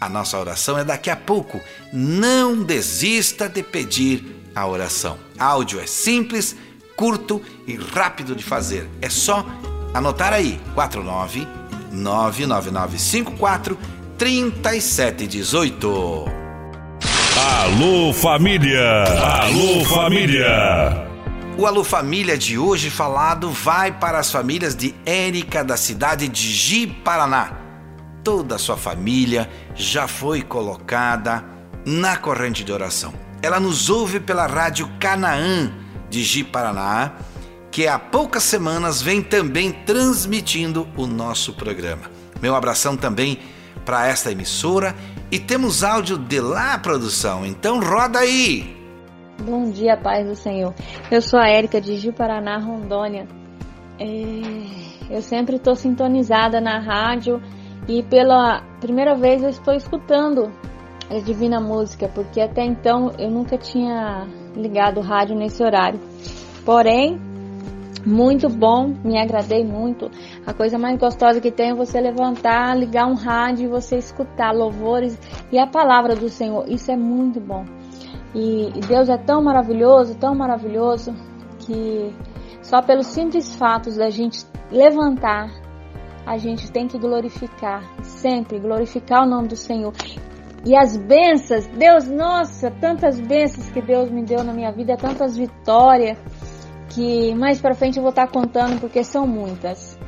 A 0.00 0.09
nossa 0.09 0.38
oração 0.38 0.79
é 0.79 0.85
daqui 0.85 1.11
a 1.11 1.16
pouco. 1.16 1.61
Não 1.92 2.62
desista 2.62 3.46
de 3.48 3.62
pedir 3.62 4.24
a 4.55 4.66
oração. 4.66 5.18
Áudio 5.38 5.79
é 5.79 5.87
simples, 5.87 6.57
curto 6.96 7.42
e 7.66 7.77
rápido 7.77 8.35
de 8.35 8.42
fazer. 8.42 8.88
É 9.03 9.11
só 9.11 9.44
anotar 9.92 10.33
aí: 10.33 10.59
49 10.74 11.46
99954 11.92 13.79
3718. 14.16 16.43
Alô 17.46 18.11
família! 18.14 19.04
Alô 19.04 19.85
família! 19.85 21.07
O 21.59 21.66
Alô 21.66 21.85
Família 21.85 22.38
de 22.38 22.57
hoje 22.57 22.88
falado 22.88 23.50
vai 23.50 23.92
para 23.92 24.18
as 24.18 24.33
famílias 24.33 24.74
de 24.74 24.94
Érica 25.04 25.62
da 25.62 25.76
cidade 25.76 26.26
de 26.26 26.50
Ji, 26.50 26.87
Paraná. 26.87 27.52
Toda 28.24 28.54
a 28.54 28.59
sua 28.59 28.78
família 28.78 29.50
já 29.74 30.09
foi 30.09 30.40
colocada 30.40 31.44
na 31.85 32.16
corrente 32.16 32.64
de 32.64 32.72
oração. 32.72 33.12
Ela 33.42 33.61
nos 33.61 33.90
ouve 33.90 34.20
pela 34.20 34.46
rádio 34.46 34.90
Canaã 34.98 35.70
de 36.09 36.24
Ji, 36.24 36.44
Paraná, 36.44 37.12
que 37.70 37.87
há 37.87 37.98
poucas 37.98 38.42
semanas 38.44 39.02
vem 39.02 39.20
também 39.20 39.70
transmitindo 39.70 40.88
o 40.96 41.07
nosso 41.07 41.52
programa. 41.52 42.11
Meu 42.40 42.57
abração 42.57 42.96
também 42.96 43.38
para 43.85 44.07
esta 44.07 44.33
emissora 44.33 44.96
E 45.34 45.40
temos 45.40 45.82
áudio 45.82 46.16
de 46.16 46.38
lá, 46.38 46.78
produção. 46.78 47.44
Então 47.44 47.80
roda 47.80 48.20
aí. 48.20 48.72
Bom 49.42 49.68
dia, 49.68 49.96
paz 49.96 50.24
do 50.28 50.36
Senhor. 50.36 50.72
Eu 51.10 51.20
sou 51.20 51.40
a 51.40 51.48
Érica 51.48 51.80
de 51.80 51.96
Gil 51.96 52.12
Paraná, 52.12 52.56
Rondônia. 52.58 53.26
É... 53.98 55.12
Eu 55.12 55.20
sempre 55.20 55.56
estou 55.56 55.74
sintonizada 55.74 56.60
na 56.60 56.78
rádio 56.78 57.42
e 57.88 58.00
pela 58.04 58.62
primeira 58.80 59.16
vez 59.16 59.42
eu 59.42 59.48
estou 59.48 59.74
escutando 59.74 60.52
a 61.10 61.18
Divina 61.18 61.58
Música, 61.58 62.08
porque 62.14 62.40
até 62.40 62.64
então 62.64 63.10
eu 63.18 63.28
nunca 63.28 63.58
tinha 63.58 64.28
ligado 64.54 64.98
o 64.98 65.02
rádio 65.02 65.34
nesse 65.34 65.64
horário. 65.64 65.98
Porém, 66.64 67.20
muito 68.06 68.48
bom, 68.48 68.94
me 69.04 69.18
agradei 69.18 69.64
muito. 69.64 70.10
A 70.46 70.52
coisa 70.52 70.78
mais 70.78 70.98
gostosa 70.98 71.40
que 71.40 71.50
tem 71.50 71.70
é 71.70 71.74
você 71.74 72.00
levantar, 72.00 72.76
ligar 72.76 73.06
um 73.06 73.14
rádio 73.14 73.64
e 73.64 73.68
você 73.68 73.96
escutar 73.96 74.52
louvores 74.52 75.18
e 75.50 75.58
a 75.58 75.66
palavra 75.66 76.14
do 76.14 76.28
Senhor. 76.28 76.68
Isso 76.68 76.90
é 76.90 76.96
muito 76.96 77.40
bom. 77.40 77.64
E, 78.34 78.70
Deus 78.88 79.08
é 79.08 79.16
tão 79.16 79.42
maravilhoso, 79.42 80.16
tão 80.16 80.34
maravilhoso, 80.34 81.14
que 81.60 82.12
só 82.62 82.82
pelos 82.82 83.06
simples 83.06 83.54
fatos 83.54 83.96
da 83.96 84.10
gente 84.10 84.44
levantar, 84.70 85.48
a 86.26 86.36
gente 86.36 86.70
tem 86.72 86.88
que 86.88 86.98
glorificar, 86.98 87.82
sempre 88.02 88.58
glorificar 88.58 89.22
o 89.22 89.26
nome 89.26 89.48
do 89.48 89.56
Senhor. 89.56 89.92
E 90.66 90.74
as 90.74 90.96
bênçãos, 90.96 91.66
Deus, 91.66 92.08
nossa, 92.08 92.70
tantas 92.70 93.20
bênçãos 93.20 93.68
que 93.70 93.82
Deus 93.82 94.10
me 94.10 94.24
deu 94.24 94.42
na 94.42 94.52
minha 94.52 94.72
vida, 94.72 94.96
tantas 94.96 95.36
vitórias 95.36 96.18
que 96.94 97.35
mais 97.35 97.61
para 97.61 97.74
frente 97.74 97.96
eu 97.96 98.02
vou 98.02 98.11
estar 98.11 98.28
contando 98.28 98.80
porque 98.80 99.02
são 99.02 99.26
muitas. 99.26 99.98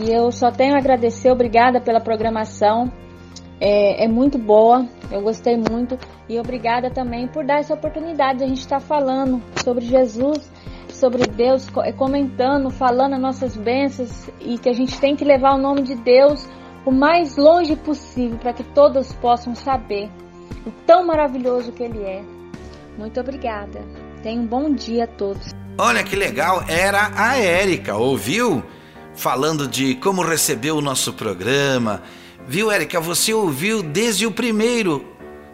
E 0.00 0.10
eu 0.10 0.32
só 0.32 0.50
tenho 0.50 0.74
a 0.74 0.78
agradecer, 0.78 1.30
obrigada 1.30 1.80
pela 1.80 2.00
programação. 2.00 2.90
É, 3.60 4.04
é, 4.04 4.08
muito 4.08 4.36
boa, 4.36 4.86
eu 5.12 5.22
gostei 5.22 5.56
muito 5.56 5.96
e 6.28 6.38
obrigada 6.40 6.90
também 6.90 7.28
por 7.28 7.46
dar 7.46 7.60
essa 7.60 7.72
oportunidade 7.72 8.38
de 8.38 8.44
a 8.44 8.48
gente 8.48 8.58
estar 8.58 8.80
falando 8.80 9.40
sobre 9.62 9.84
Jesus, 9.84 10.50
sobre 10.88 11.24
Deus, 11.26 11.70
comentando, 11.96 12.68
falando 12.68 13.14
as 13.14 13.20
nossas 13.20 13.56
bênçãos 13.56 14.28
e 14.40 14.58
que 14.58 14.68
a 14.68 14.72
gente 14.72 15.00
tem 15.00 15.14
que 15.14 15.24
levar 15.24 15.54
o 15.54 15.58
nome 15.58 15.82
de 15.82 15.94
Deus 15.94 16.46
o 16.84 16.90
mais 16.90 17.36
longe 17.36 17.76
possível 17.76 18.38
para 18.38 18.52
que 18.52 18.64
todos 18.64 19.14
possam 19.14 19.54
saber 19.54 20.10
o 20.66 20.70
tão 20.84 21.06
maravilhoso 21.06 21.72
que 21.72 21.84
Ele 21.84 22.02
é. 22.02 22.22
Muito 22.98 23.20
obrigada. 23.20 23.80
Tenha 24.22 24.40
um 24.40 24.46
bom 24.46 24.70
dia 24.70 25.04
a 25.04 25.06
todos. 25.06 25.63
Olha 25.76 26.04
que 26.04 26.14
legal, 26.14 26.64
era 26.68 27.10
a 27.16 27.36
Érica, 27.36 27.96
ouviu? 27.96 28.62
Falando 29.16 29.66
de 29.66 29.96
como 29.96 30.22
recebeu 30.22 30.76
o 30.76 30.80
nosso 30.80 31.12
programa. 31.12 32.00
Viu, 32.46 32.70
Érica? 32.70 33.00
Você 33.00 33.34
ouviu 33.34 33.82
desde 33.82 34.24
o 34.24 34.30
primeiro, 34.30 35.04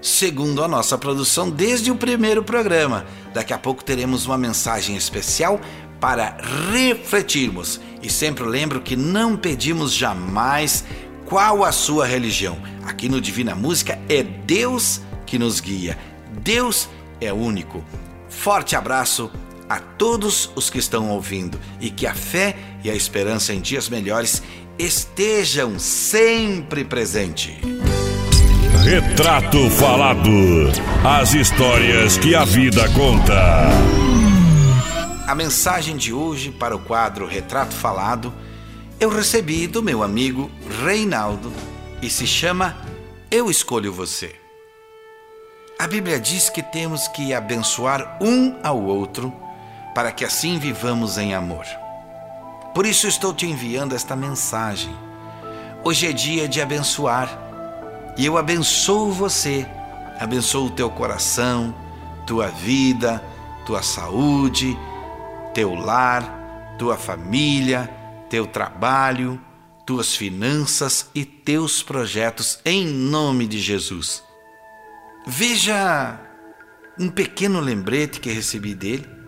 segundo 0.02 0.62
a 0.62 0.68
nossa 0.68 0.98
produção, 0.98 1.48
desde 1.48 1.90
o 1.90 1.96
primeiro 1.96 2.44
programa. 2.44 3.06
Daqui 3.33 3.54
a 3.54 3.59
pouco 3.59 3.83
teremos 3.83 4.26
uma 4.26 4.37
mensagem 4.37 4.94
especial 4.94 5.59
para 5.98 6.37
refletirmos. 6.70 7.80
E 8.02 8.11
sempre 8.11 8.44
lembro 8.44 8.83
que 8.83 8.96
não 8.96 9.38
pedimos 9.38 9.90
jamais 9.90 10.85
qual 11.24 11.64
a 11.64 11.72
sua 11.72 12.04
religião. 12.06 12.59
Aqui 12.85 13.09
no 13.09 13.22
Divina 13.22 13.54
Música 13.54 13.98
é 14.06 14.22
Deus 14.22 15.00
que 15.24 15.38
nos 15.38 15.61
guia. 15.61 15.96
Deus 16.42 16.90
é 17.22 17.33
único. 17.33 17.83
Forte 18.28 18.76
abraço 18.76 19.30
a 19.70 19.78
todos 19.78 20.50
os 20.56 20.68
que 20.68 20.80
estão 20.80 21.11
ouvindo 21.11 21.56
e 21.80 21.90
que 21.90 22.04
a 22.04 22.12
fé 22.12 22.56
e 22.83 22.90
a 22.90 22.94
esperança 22.94 23.54
em 23.54 23.61
dias 23.61 23.88
melhores 23.88 24.42
estejam 24.76 25.78
sempre 25.78 26.85
presente. 26.85 27.56
Retrato 28.83 29.70
Falado. 29.70 30.28
As 31.04 31.35
histórias 31.35 32.18
que 32.18 32.35
a 32.35 32.44
vida 32.44 32.88
conta. 32.88 33.68
A 35.24 35.35
mensagem 35.37 35.96
de 35.96 36.12
hoje 36.12 36.50
para 36.50 36.74
o 36.74 36.80
quadro 36.80 37.24
Retrato 37.24 37.72
Falado 37.72 38.35
eu 38.98 39.09
recebi 39.09 39.68
do 39.68 39.85
meu 39.85 40.02
amigo 40.02 40.50
Reinaldo 40.85 41.52
e 42.02 42.11
se 42.11 42.26
chama 42.26 42.76
Eu 43.30 43.48
Escolho 43.48 43.92
Você. 43.92 44.35
A 45.78 45.87
Bíblia 45.87 46.18
diz 46.18 46.50
que 46.50 46.61
temos 46.61 47.06
que 47.06 47.33
abençoar 47.33 48.18
um 48.20 48.59
ao 48.64 48.83
outro 48.83 49.33
para 49.94 50.12
que 50.12 50.24
assim 50.24 50.59
vivamos 50.59 51.18
em 51.18 51.35
amor. 51.35 51.64
Por 52.74 52.87
isso 52.87 53.07
estou 53.07 53.35
te 53.35 53.46
enviando 53.46 53.94
esta 53.94 54.14
mensagem. 54.14 54.94
Hoje 55.83 56.07
é 56.07 56.12
dia 56.12 56.48
de 56.48 56.61
abençoar 56.61 57.38
e 58.16 58.24
eu 58.26 58.37
abençoo 58.37 59.12
você, 59.12 59.66
abençoo 60.18 60.66
o 60.66 60.70
teu 60.70 60.90
coração, 60.90 61.74
tua 62.26 62.48
vida, 62.48 63.22
tua 63.66 63.83
saúde, 63.83 64.79
teu 65.53 65.74
lar, 65.74 66.76
tua 66.79 66.96
família, 66.96 67.90
teu 68.29 68.46
trabalho, 68.46 69.40
tuas 69.85 70.14
finanças 70.14 71.11
e 71.14 71.24
teus 71.24 71.83
projetos 71.83 72.61
em 72.64 72.87
nome 72.87 73.46
de 73.46 73.59
Jesus. 73.59 74.22
Veja 75.26 76.20
um 76.98 77.09
pequeno 77.09 77.59
lembrete 77.59 78.20
que 78.20 78.31
recebi 78.31 78.74
dele 78.74 79.19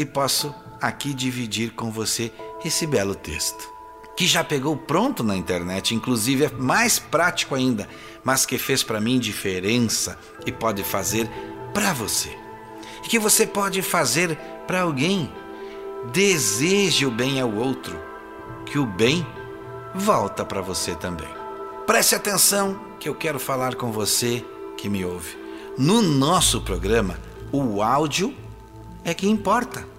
e 0.00 0.04
posso 0.06 0.54
aqui 0.80 1.12
dividir 1.12 1.72
com 1.72 1.90
você 1.90 2.32
esse 2.64 2.86
belo 2.86 3.14
texto. 3.14 3.68
Que 4.16 4.26
já 4.26 4.42
pegou 4.42 4.76
pronto 4.76 5.22
na 5.22 5.36
internet, 5.36 5.94
inclusive 5.94 6.44
é 6.44 6.50
mais 6.50 6.98
prático 6.98 7.54
ainda, 7.54 7.88
mas 8.24 8.46
que 8.46 8.56
fez 8.56 8.82
para 8.82 9.00
mim 9.00 9.18
diferença 9.18 10.18
e 10.46 10.50
pode 10.50 10.82
fazer 10.82 11.28
para 11.74 11.92
você. 11.92 12.36
E 13.04 13.08
que 13.08 13.18
você 13.18 13.46
pode 13.46 13.82
fazer 13.82 14.36
para 14.66 14.82
alguém. 14.82 15.30
Deseje 16.12 17.04
o 17.04 17.10
bem 17.10 17.40
ao 17.40 17.52
outro, 17.52 17.98
que 18.64 18.78
o 18.78 18.86
bem 18.86 19.26
volta 19.94 20.46
para 20.46 20.62
você 20.62 20.94
também. 20.94 21.28
Preste 21.86 22.14
atenção 22.14 22.80
que 22.98 23.08
eu 23.08 23.14
quero 23.14 23.38
falar 23.38 23.74
com 23.74 23.92
você 23.92 24.44
que 24.78 24.88
me 24.88 25.04
ouve. 25.04 25.36
No 25.76 26.00
nosso 26.00 26.62
programa, 26.62 27.18
o 27.52 27.82
áudio 27.82 28.34
é 29.04 29.12
que 29.12 29.28
importa. 29.28 29.89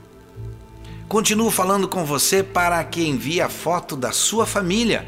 Continuo 1.11 1.51
falando 1.51 1.87
com 1.89 2.05
você 2.05 2.41
para 2.41 2.81
que 2.85 3.05
envie 3.05 3.41
a 3.41 3.49
foto 3.49 3.97
da 3.97 4.13
sua 4.13 4.45
família 4.45 5.05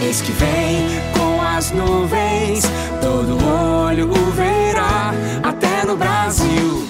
Eis 0.01 0.21
que 0.21 0.31
vem 0.33 0.85
com 1.17 1.41
as 1.41 1.71
nuvens, 1.71 2.63
todo 2.99 3.37
olho 3.85 4.11
o 4.11 4.31
verá 4.31 5.13
até 5.43 5.85
no 5.85 5.95
Brasil. 5.95 6.85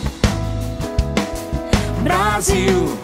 Brasil. 2.01 2.97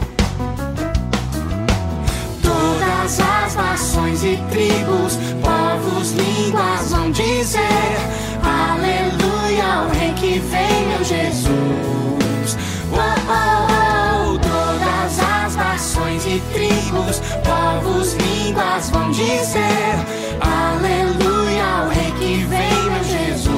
Todas 2.42 3.20
as 3.20 3.56
nações 3.56 4.24
e 4.24 4.36
tribos, 4.50 5.20
povos, 5.44 6.12
línguas 6.14 6.90
vão 6.90 7.12
dizer: 7.12 7.99
Rei 10.10 10.16
que 10.16 10.40
vem, 10.40 10.88
meu 10.88 11.04
Jesus. 11.04 12.58
Oh, 12.92 12.98
oh, 12.98 14.34
oh. 14.34 14.40
Todas 14.40 15.20
as 15.20 15.56
nações 15.56 16.26
e 16.26 16.42
tribos, 16.52 17.22
povos, 17.44 18.14
línguas 18.16 18.90
vão 18.90 19.12
dizer: 19.12 19.94
Aleluia, 20.42 21.64
ao 21.64 21.90
Rei 21.90 22.12
que 22.14 22.44
vem, 22.46 22.92
meu 22.92 23.04
Jesus. 23.04 23.49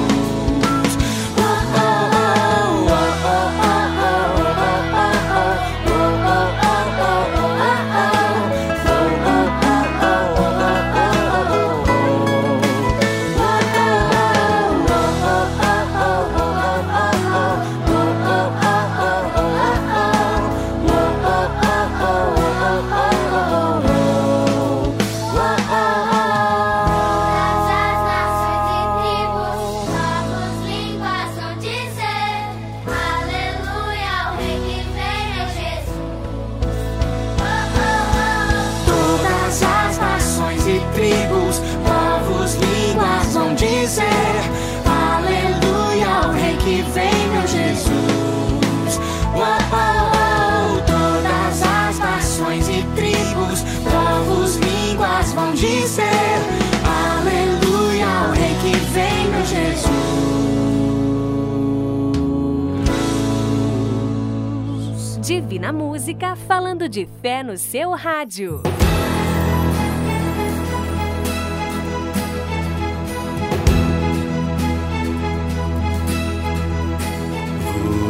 Falando 66.42 66.88
de 66.88 67.08
fé 67.20 67.42
no 67.42 67.56
seu 67.56 67.92
rádio. 67.92 68.62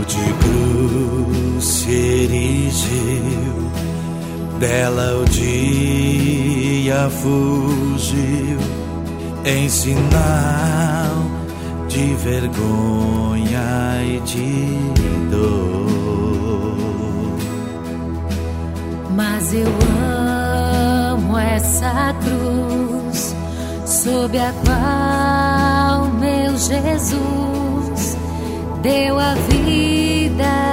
De 0.06 0.32
cruz 0.44 1.86
erigiu, 1.88 3.70
dela 4.58 5.22
o 5.22 5.24
dia 5.24 7.08
fugiu, 7.08 8.58
em 9.44 9.68
sinal 9.70 10.02
de 11.88 12.14
vergonha 12.16 14.02
e 14.04 14.20
de 14.20 15.30
dor. 15.30 15.61
Mas 19.14 19.52
eu 19.52 19.68
amo 21.12 21.38
essa 21.38 22.14
cruz, 22.22 23.34
sob 23.86 24.38
a 24.38 24.52
qual 24.64 26.06
meu 26.18 26.56
Jesus 26.56 28.16
deu 28.82 29.18
a 29.18 29.34
vida 29.34 30.71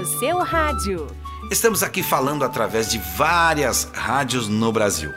no 0.00 0.06
seu 0.06 0.38
rádio. 0.38 1.06
Estamos 1.50 1.82
aqui 1.82 2.02
falando 2.02 2.42
através 2.42 2.90
de 2.90 2.96
várias 3.18 3.86
rádios 3.92 4.48
no 4.48 4.72
Brasil. 4.72 5.12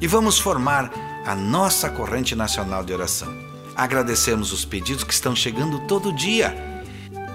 E 0.00 0.08
vamos 0.08 0.40
formar 0.40 0.90
a 1.24 1.36
nossa 1.36 1.88
corrente 1.88 2.34
nacional 2.34 2.82
de 2.82 2.92
oração. 2.92 3.32
Agradecemos 3.76 4.52
os 4.52 4.64
pedidos 4.64 5.04
que 5.04 5.14
estão 5.14 5.36
chegando 5.36 5.86
todo 5.86 6.12
dia. 6.12 6.52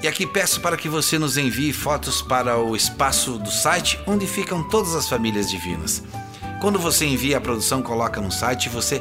E 0.04 0.10
aqui 0.10 0.28
peço 0.28 0.60
para 0.60 0.76
que 0.76 0.90
você 0.90 1.18
nos 1.18 1.38
envie 1.38 1.72
fotos 1.72 2.22
para 2.22 2.58
o 2.58 2.76
espaço 2.76 3.38
do 3.38 3.50
site 3.50 3.98
onde 4.06 4.28
ficam 4.28 4.62
todas 4.62 4.94
as 4.94 5.08
famílias 5.08 5.50
divinas. 5.50 6.04
Quando 6.60 6.78
você 6.78 7.06
envia 7.06 7.38
a 7.38 7.42
produção, 7.42 7.82
coloca 7.82 8.20
no 8.20 8.30
site, 8.30 8.68
você 8.68 9.00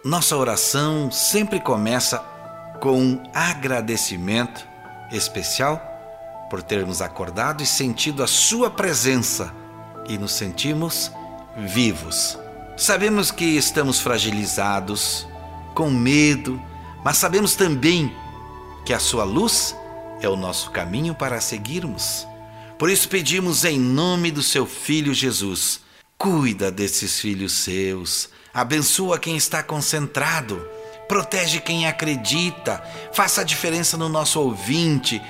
Nossa 0.04 0.36
oração 0.36 1.10
sempre 1.10 1.62
começa 1.62 2.18
com 2.82 3.00
um 3.00 3.24
agradecimento 3.34 4.68
especial 5.14 5.82
por 6.50 6.62
termos 6.62 7.02
acordado 7.02 7.64
e 7.64 7.66
sentido 7.66 8.22
a 8.22 8.28
Sua 8.28 8.70
presença 8.70 9.54
e 10.10 10.18
nos 10.18 10.34
sentimos 10.34 11.10
vivos. 11.56 12.38
Sabemos 12.76 13.32
que 13.32 13.46
estamos 13.46 14.02
fragilizados, 14.02 15.26
com 15.74 15.90
medo, 15.90 16.62
mas 17.02 17.16
sabemos 17.16 17.56
também 17.56 18.14
que 18.86 18.94
a 18.94 19.00
Sua 19.00 19.24
luz 19.24 19.74
é 20.20 20.28
o 20.28 20.36
nosso 20.36 20.70
caminho 20.72 21.16
para 21.16 21.40
seguirmos. 21.40 22.28
Por 22.78 22.90
isso 22.90 23.08
pedimos 23.08 23.64
em 23.64 23.80
nome 23.80 24.32
do 24.32 24.44
Seu 24.44 24.66
Filho 24.66 25.14
Jesus, 25.14 25.80
cuida 26.18 26.70
desses 26.70 27.20
filhos 27.20 27.54
seus, 27.54 28.30
abençoa 28.54 29.18
quem 29.18 29.38
está 29.38 29.64
concentrado, 29.64 30.68
protege 31.08 31.62
quem 31.62 31.88
acredita, 31.88 32.84
faça 33.14 33.42
a 33.42 33.44
diferença 33.46 33.96
no 33.96 34.10
nosso 34.10 34.42
ouvinte, 34.42 35.22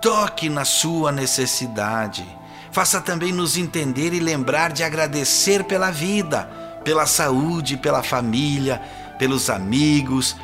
toque 0.00 0.48
na 0.48 0.64
sua 0.64 1.10
necessidade. 1.10 2.24
Faça 2.70 3.00
também 3.00 3.32
nos 3.32 3.56
entender 3.56 4.14
e 4.14 4.20
lembrar 4.20 4.72
de 4.72 4.84
agradecer 4.84 5.64
pela 5.64 5.90
vida, 5.90 6.44
pela 6.84 7.04
saúde, 7.04 7.76
pela 7.76 8.02
família, 8.02 8.80
pelos 9.18 9.50
amigos, 9.50 10.36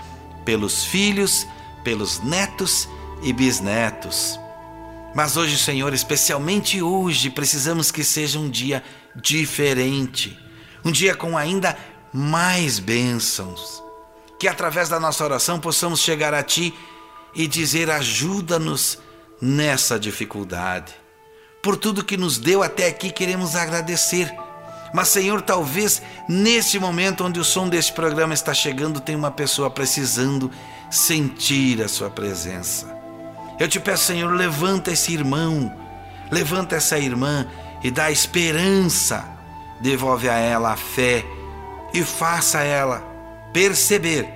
pelos 0.45 0.85
filhos, 0.85 1.47
pelos 1.85 2.21
netos 2.23 2.89
e 3.23 3.33
bisnetos. 3.33 4.39
Mas 5.15 5.37
hoje, 5.37 5.59
Senhor, 5.59 5.93
especialmente 5.95 6.83
hoje, 6.83 7.31
precisamos 7.31 7.91
que 7.91 8.05
seja 8.05 8.39
um 8.39 8.49
dia 8.49 8.83
diferente, 9.17 10.39
um 10.85 10.93
dia 10.93 11.15
com 11.15 11.37
ainda 11.37 11.77
mais 12.13 12.79
bênçãos. 12.79 13.83
Que 14.39 14.47
através 14.47 14.89
da 14.89 15.01
nossa 15.01 15.25
oração 15.25 15.59
possamos 15.59 16.01
chegar 16.01 16.33
a 16.33 16.43
Ti 16.43 16.73
e 17.35 17.47
dizer: 17.47 17.91
ajuda-nos 17.91 18.99
nessa 19.41 19.99
dificuldade. 19.99 20.95
Por 21.63 21.77
tudo 21.77 22.05
que 22.05 22.17
nos 22.17 22.39
deu 22.39 22.63
até 22.63 22.87
aqui, 22.87 23.11
queremos 23.11 23.57
agradecer. 23.57 24.33
Mas, 24.95 25.09
Senhor, 25.09 25.43
talvez 25.43 26.01
nesse 26.29 26.79
momento 26.79 27.25
onde 27.25 27.39
o 27.41 27.45
som 27.45 27.69
deste 27.69 27.93
programa 27.93 28.33
está 28.33 28.55
chegando, 28.55 29.01
tem 29.01 29.17
uma 29.17 29.31
pessoa 29.31 29.71
precisando 29.71 30.51
sentir 30.91 31.83
a 31.83 31.89
Sua 31.89 32.09
presença. 32.09 32.98
Eu 33.59 33.69
te 33.69 33.81
peço, 33.81 34.05
Senhor, 34.05 34.33
levanta 34.33 34.93
esse 34.93 35.13
irmão, 35.13 35.73
levanta 36.31 36.77
essa 36.77 36.99
irmã 36.99 37.47
e 37.83 37.91
dá 37.91 38.11
esperança, 38.11 39.25
devolve 39.81 40.29
a 40.29 40.35
ela 40.35 40.73
a 40.73 40.77
fé 40.77 41.25
e 41.93 42.05
faça 42.05 42.61
ela 42.61 43.01
perceber 43.53 44.29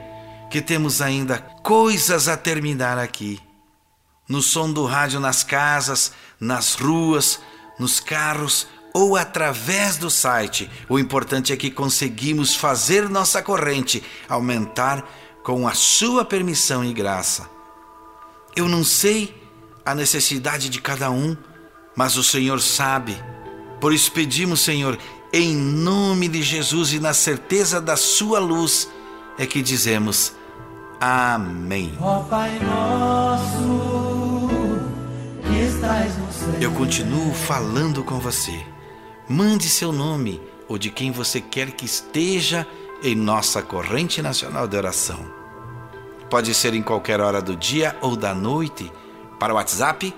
que 0.51 0.61
temos 0.61 1.01
ainda 1.01 1.39
coisas 1.63 2.27
a 2.27 2.37
terminar 2.37 2.99
aqui. 2.99 3.41
No 4.29 4.43
som 4.43 4.73
do 4.73 4.85
rádio, 4.85 5.21
nas 5.21 5.45
casas, 5.45 6.13
nas 6.41 6.75
ruas, 6.75 7.41
nos 7.79 8.01
carros 8.01 8.67
ou 8.93 9.17
através 9.17 9.97
do 9.97 10.11
site. 10.11 10.71
O 10.89 10.99
importante 10.99 11.53
é 11.53 11.57
que 11.57 11.71
conseguimos 11.71 12.55
fazer 12.55 13.09
nossa 13.09 13.43
corrente 13.43 14.03
aumentar 14.29 15.05
com 15.43 15.67
a 15.67 15.75
sua 15.75 16.25
permissão 16.25 16.85
e 16.85 16.93
graça. 16.93 17.49
Eu 18.55 18.69
não 18.69 18.85
sei 18.85 19.35
a 19.85 19.95
necessidade 19.95 20.69
de 20.69 20.81
cada 20.81 21.11
um, 21.11 21.37
mas 21.97 22.17
o 22.17 22.25
Senhor 22.25 22.61
sabe. 22.61 23.17
Por 23.81 23.93
isso 23.93 24.13
pedimos, 24.13 24.61
Senhor, 24.61 24.99
em 25.33 25.57
nome 25.57 26.29
de 26.29 26.43
Jesus 26.43 26.93
e 26.93 27.01
na 27.01 27.15
certeza 27.15 27.81
da 27.81 27.97
Sua 27.97 28.39
luz, 28.39 28.89
é 29.39 29.47
que 29.47 29.63
dizemos 29.63 30.35
Amém. 31.01 31.97
Ó 32.01 32.21
Pai 32.21 32.61
nosso, 32.61 34.49
que 35.43 35.59
estás 35.65 36.17
no 36.19 36.33
céu. 36.33 36.55
Eu 36.61 36.71
continuo 36.73 37.35
falando 37.35 38.05
com 38.05 38.21
você. 38.21 38.65
Mande 39.29 39.69
seu 39.69 39.91
nome 39.93 40.41
ou 40.69 40.79
de 40.79 40.91
quem 40.91 41.11
você 41.11 41.41
quer 41.41 41.73
que 41.73 41.85
esteja 41.85 42.67
em 43.03 43.17
nossa 43.17 43.63
corrente 43.63 44.23
nacional 44.23 44.69
de 44.69 44.77
oração. 44.77 45.42
Pode 46.33 46.53
ser 46.55 46.73
em 46.73 46.81
qualquer 46.81 47.21
hora 47.21 47.43
do 47.43 47.55
dia 47.55 47.95
ou 48.01 48.17
da 48.17 48.35
noite. 48.35 48.91
Para 49.39 49.53
o 49.53 49.57
WhatsApp, 49.57 50.15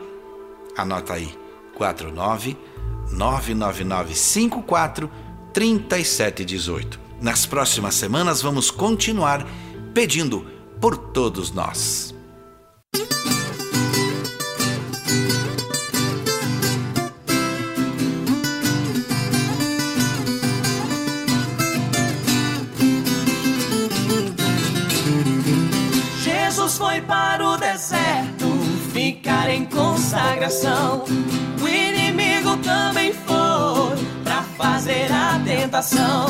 anota 0.77 1.15
aí: 1.15 1.37
49 1.75 2.57
99954 3.11 5.11
3718. 5.53 7.01
Nas 7.21 7.47
próximas 7.47 7.97
semanas 7.97 8.41
vamos 8.41 8.71
continuar 8.71 9.45
pedindo 9.93 10.47
por 10.81 10.97
todos 10.97 11.51
nós. 11.51 12.15
Foi 26.95 27.01
para 27.01 27.45
o 27.45 27.57
deserto 27.57 28.47
ficar 28.93 29.51
em 29.51 29.65
consagração. 29.65 31.05
O 31.61 31.69
inimigo 31.69 32.57
também 32.59 33.13
foi 33.13 33.97
para 34.23 34.43
fazer 34.57 35.11
a 35.11 35.41
tentação. 35.45 36.27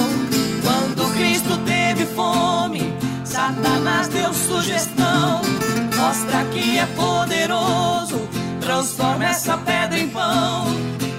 Quando 0.63 1.13
Cristo 1.15 1.59
teve 1.67 2.07
fome, 2.07 2.95
Satanás 3.25 4.09
deu 4.09 4.33
sugestão. 4.33 5.43
Mostra 5.99 6.45
que 6.47 6.79
é 6.79 6.87
poderoso, 6.87 8.27
transforma 8.61 9.27
essa 9.27 9.59
pedra 9.59 9.99
em 9.99 10.09
pão. 10.09 10.65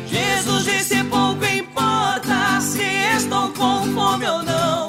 Jesus 0.08 0.64
disse: 0.64 1.04
pouco 1.04 1.46
importa 1.46 2.60
se 2.62 2.82
estou 3.16 3.50
com 3.50 3.84
fome 3.94 4.26
ou 4.26 4.42
não. 4.42 4.88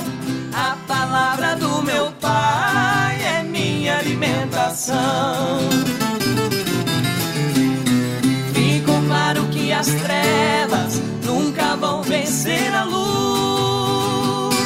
A 0.55 0.77
palavra 0.89 1.57
do 1.57 1.83
meu 1.83 2.11
Pai 2.13 3.21
é 3.23 3.46
minha 3.87 3.99
alimentação. 3.99 5.61
Ficou 8.53 9.01
claro 9.07 9.47
que 9.53 9.73
as 9.73 9.87
trevas 9.87 11.01
nunca 11.25 11.77
vão 11.77 12.03
vencer 12.03 12.75
a 12.75 12.83
luz. 12.83 14.57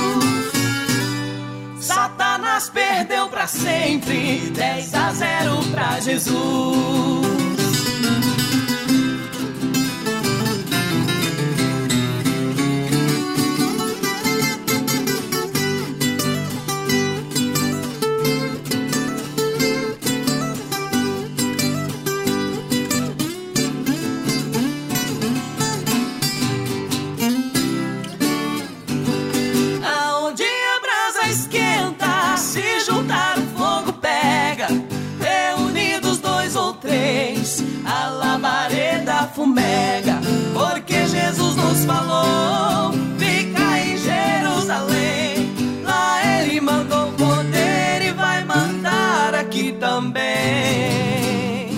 Satanás 1.81 2.71
perdeu 2.71 3.29
pra 3.29 3.47
sempre, 3.47 4.51
10 4.55 4.95
a 4.95 5.13
0 5.13 5.65
pra 5.71 6.01
Jesus. 6.01 7.40
Fumega, 39.35 40.19
porque 40.53 41.07
Jesus 41.07 41.57
nos 41.57 41.85
falou: 41.85 42.93
fica 43.19 43.79
em 43.79 43.97
Jerusalém. 43.97 45.53
Lá 45.85 46.41
ele 46.41 46.61
mandou 46.61 47.13
poder 47.13 48.03
e 48.03 48.13
vai 48.13 48.45
mandar 48.45 49.35
aqui 49.35 49.73
também. 49.73 51.71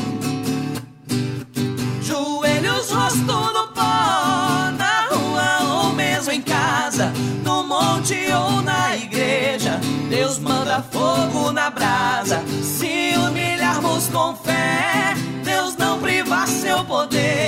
Joelhos, 2.02 2.90
rosto 2.90 3.24
no 3.24 3.68
pó, 3.68 4.70
na 4.76 5.08
rua 5.10 5.84
ou 5.84 5.92
mesmo 5.92 6.32
em 6.32 6.42
casa, 6.42 7.12
no 7.44 7.62
monte 7.64 8.16
ou 8.32 8.62
na 8.62 8.96
igreja. 8.96 9.80
Deus 10.08 10.38
manda 10.38 10.82
fogo 10.82 11.52
na 11.52 11.70
brasa. 11.70 12.42
Se 12.62 13.14
humilharmos 13.16 14.08
com 14.08 14.34
fé, 14.36 15.14
Deus 15.44 15.76
não 15.76 15.98
priva 16.00 16.46
seu 16.46 16.84
poder. 16.84 17.41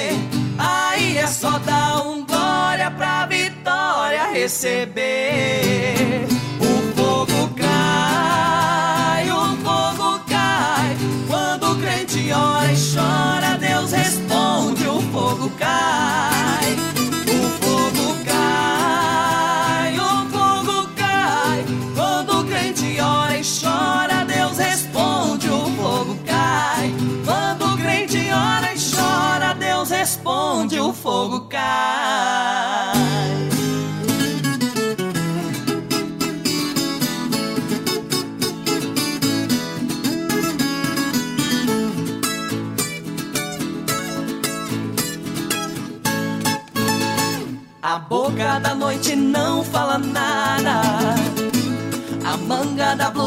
Dar 1.60 2.02
um 2.02 2.24
glória 2.24 2.90
pra 2.90 3.26
vitória 3.26 4.32
receber. 4.32 5.94
O 6.60 6.96
fogo 6.96 7.48
cai, 7.56 9.30
o 9.30 9.56
fogo 9.64 10.18
cai. 10.28 10.96
Quando 11.28 11.70
o 11.70 11.76
crente 11.80 12.32
ora 12.32 12.72
e 12.72 12.76
chora, 12.76 13.56
Deus 13.58 13.92
responde: 13.92 14.86
o 14.88 15.00
fogo 15.12 15.48
cai. 15.58 16.43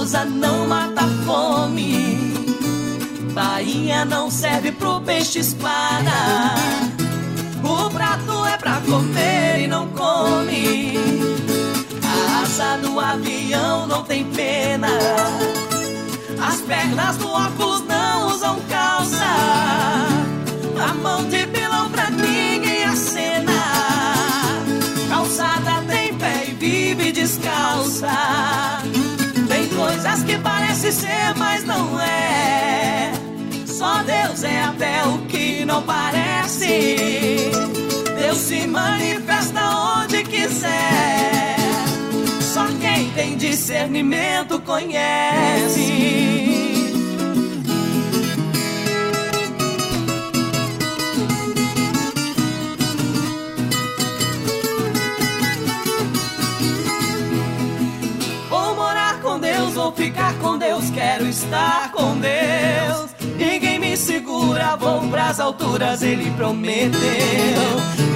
Blusa 0.07 0.23
não 0.23 0.67
mata 0.67 1.03
fome. 1.25 2.15
Bainha 3.33 4.05
não 4.05 4.31
serve 4.31 4.71
pro 4.71 5.01
peixe 5.01 5.39
espada. 5.39 6.55
O 7.61 7.89
prato 7.89 8.45
é 8.45 8.57
pra 8.57 8.79
comer 8.81 9.63
e 9.63 9.67
não 9.67 9.87
come. 9.89 10.93
A 12.03 12.41
asa 12.41 12.77
do 12.77 12.97
avião 12.97 13.85
não 13.85 14.03
tem 14.03 14.23
pena. 14.31 14.87
As 16.41 16.61
pernas 16.61 17.17
do 17.17 17.27
óculos 17.27 17.83
não 17.85 18.27
usam 18.27 18.61
calça. 18.69 19.25
A 20.89 20.93
mão 20.93 21.27
de 21.27 21.45
pilão 21.47 21.89
pra 21.89 22.09
ninguém 22.09 22.85
acena. 22.85 23.51
Calçada 25.09 25.83
tem 25.85 26.13
pé 26.13 26.45
e 26.47 26.53
vive 26.53 27.11
descalça. 27.11 28.76
Coisas 29.97 30.21
que 30.21 30.37
parece 30.37 30.91
ser, 30.91 31.33
mas 31.37 31.63
não 31.63 31.99
é. 31.99 33.11
Só 33.65 34.03
Deus 34.03 34.43
é 34.43 34.61
até 34.61 35.03
o 35.05 35.17
que 35.25 35.65
não 35.65 35.81
parece. 35.81 37.49
Deus 38.15 38.37
se 38.37 38.67
manifesta 38.67 39.59
onde 39.71 40.21
quiser. 40.21 41.55
Só 42.39 42.67
quem 42.79 43.09
tem 43.09 43.37
discernimento 43.37 44.59
conhece. 44.61 46.36
Estar 61.37 61.91
com 61.91 62.17
Deus. 62.19 63.11
Ninguém 63.37 63.79
me 63.79 63.95
segura, 63.95 64.75
vou 64.75 65.07
pras 65.09 65.39
alturas, 65.39 66.01
ele 66.01 66.31
prometeu. 66.31 66.99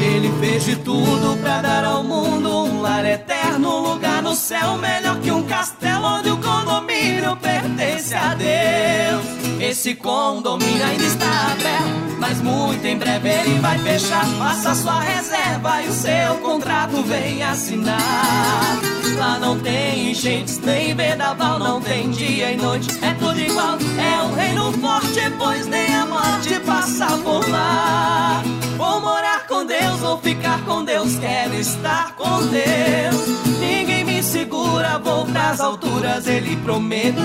Ele 0.01 0.31
fez 0.39 0.65
de 0.65 0.75
tudo 0.77 1.37
pra 1.41 1.61
dar 1.61 1.85
ao 1.85 2.03
mundo 2.03 2.49
um 2.65 2.81
lar 2.81 3.05
eterno, 3.05 3.77
um 3.77 3.93
lugar 3.93 4.23
no 4.23 4.35
céu 4.35 4.77
melhor 4.77 5.19
que 5.19 5.31
um 5.31 5.43
castelo 5.43 6.05
onde 6.05 6.29
o 6.29 6.37
condomínio 6.37 7.35
pertence 7.37 8.15
a 8.15 8.33
Deus. 8.33 9.61
Esse 9.61 9.93
condomínio 9.93 10.83
ainda 10.83 11.03
está 11.03 11.51
aberto, 11.51 12.17
mas 12.19 12.41
muito 12.41 12.83
em 12.85 12.97
breve 12.97 13.29
ele 13.29 13.59
vai 13.59 13.77
fechar. 13.77 14.25
Faça 14.39 14.73
sua 14.73 14.99
reserva 14.99 15.81
e 15.83 15.87
o 15.87 15.93
seu 15.93 16.35
contrato 16.41 17.03
vem 17.03 17.43
assinar. 17.43 19.00
Lá 19.21 19.37
não 19.37 19.59
tem 19.59 20.09
enchentes, 20.09 20.57
nem 20.57 20.95
vendaval, 20.95 21.59
não 21.59 21.79
tem 21.79 22.09
dia 22.09 22.53
e 22.53 22.57
noite, 22.57 22.87
é 23.03 23.13
tudo 23.13 23.39
igual. 23.39 23.77
É 23.99 24.23
um 24.23 24.33
reino 24.33 24.71
forte, 24.71 25.19
pois 25.37 25.67
nem 25.67 25.93
a 25.93 26.07
morte 26.07 26.59
passa 26.61 27.05
por 27.19 27.47
lá. 27.47 28.41
Vou 28.77 28.99
morar 28.99 29.45
com 29.45 29.63
Deus, 29.63 29.99
vou 29.99 30.17
ficar 30.17 30.59
com 30.65 30.83
Deus, 30.83 31.19
quero 31.19 31.53
estar 31.53 32.15
com 32.15 32.47
Deus. 32.47 33.59
Ninguém 33.59 34.03
me 34.03 34.23
segura, 34.23 34.97
vou 34.97 35.23
pras 35.27 35.61
alturas, 35.61 36.25
ele 36.25 36.55
prometeu. 36.55 37.21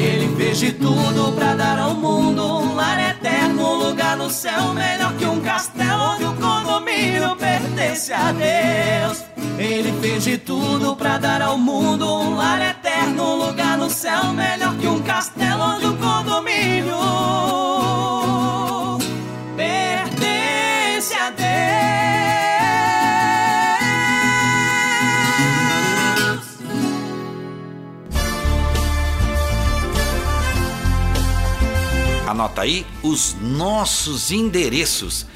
Ele 0.00 0.32
fez 0.36 0.60
de 0.60 0.72
tudo 0.74 1.32
pra 1.32 1.56
dar 1.56 1.80
ao 1.80 1.94
mundo 1.94 2.40
um 2.40 2.76
lar 2.76 3.00
eterno, 3.00 3.68
um 3.68 3.88
lugar 3.88 4.16
no 4.16 4.30
céu 4.30 4.72
melhor 4.74 5.12
que 5.14 5.26
um 5.26 5.40
castelo 5.40 6.04
onde 6.14 6.24
o 6.24 6.34
condomínio 6.34 7.34
pertence 7.34 8.12
a 8.12 8.30
Deus. 8.30 9.37
Ele 9.58 9.92
fez 10.00 10.22
de 10.22 10.38
tudo 10.38 10.94
pra 10.94 11.18
dar 11.18 11.42
ao 11.42 11.58
mundo 11.58 12.06
um 12.06 12.36
lar 12.36 12.60
eterno, 12.60 13.24
um 13.24 13.46
lugar 13.46 13.76
no 13.76 13.90
céu 13.90 14.32
melhor 14.32 14.76
que 14.76 14.86
um 14.86 15.02
castelo 15.02 15.60
onde 15.64 15.86
o 15.86 15.96
condomínio 15.96 16.94
pertence 19.56 21.12
a 21.14 21.30
Deus. 21.30 21.48
Anota 32.28 32.62
aí 32.62 32.86
os 33.02 33.34
nossos 33.40 34.30
endereços. 34.30 35.26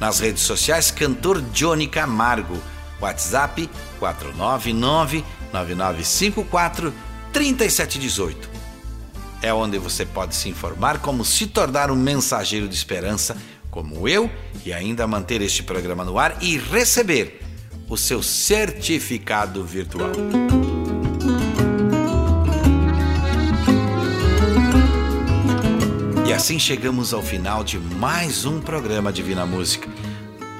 Nas 0.00 0.18
redes 0.18 0.42
sociais, 0.42 0.90
cantor 0.90 1.40
Johnny 1.52 1.86
Camargo. 1.86 2.60
WhatsApp 3.00 3.68
499-9954-3718. 7.32 8.36
É 9.40 9.54
onde 9.54 9.78
você 9.78 10.04
pode 10.04 10.34
se 10.34 10.48
informar 10.48 10.98
como 10.98 11.24
se 11.24 11.46
tornar 11.46 11.90
um 11.90 11.96
mensageiro 11.96 12.68
de 12.68 12.74
esperança, 12.74 13.36
como 13.70 14.08
eu, 14.08 14.28
e 14.64 14.72
ainda 14.72 15.06
manter 15.06 15.40
este 15.40 15.62
programa 15.62 16.04
no 16.04 16.18
ar 16.18 16.36
e 16.40 16.58
receber 16.58 17.40
o 17.88 17.96
seu 17.96 18.22
certificado 18.22 19.64
virtual. 19.64 20.10
E 26.26 26.32
assim 26.32 26.58
chegamos 26.58 27.14
ao 27.14 27.22
final 27.22 27.64
de 27.64 27.78
mais 27.78 28.44
um 28.44 28.60
programa 28.60 29.10
Divina 29.10 29.46
Música. 29.46 29.87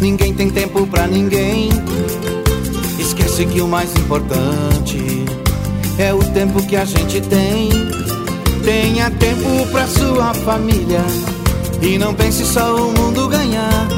Ninguém 0.00 0.32
tem 0.32 0.48
tempo 0.48 0.86
pra 0.86 1.06
ninguém. 1.06 1.68
Esquece 2.98 3.44
que 3.44 3.60
o 3.60 3.68
mais 3.68 3.94
importante 3.96 5.26
é 5.98 6.14
o 6.14 6.20
tempo 6.32 6.66
que 6.66 6.74
a 6.74 6.86
gente 6.86 7.20
tem. 7.20 7.68
Tenha 8.64 9.10
tempo 9.10 9.66
pra 9.70 9.86
sua 9.88 10.32
família. 10.32 11.04
E 11.82 11.98
não 11.98 12.14
pense 12.14 12.46
só 12.46 12.74
o 12.76 12.90
mundo 12.98 13.28
ganhar. 13.28 13.88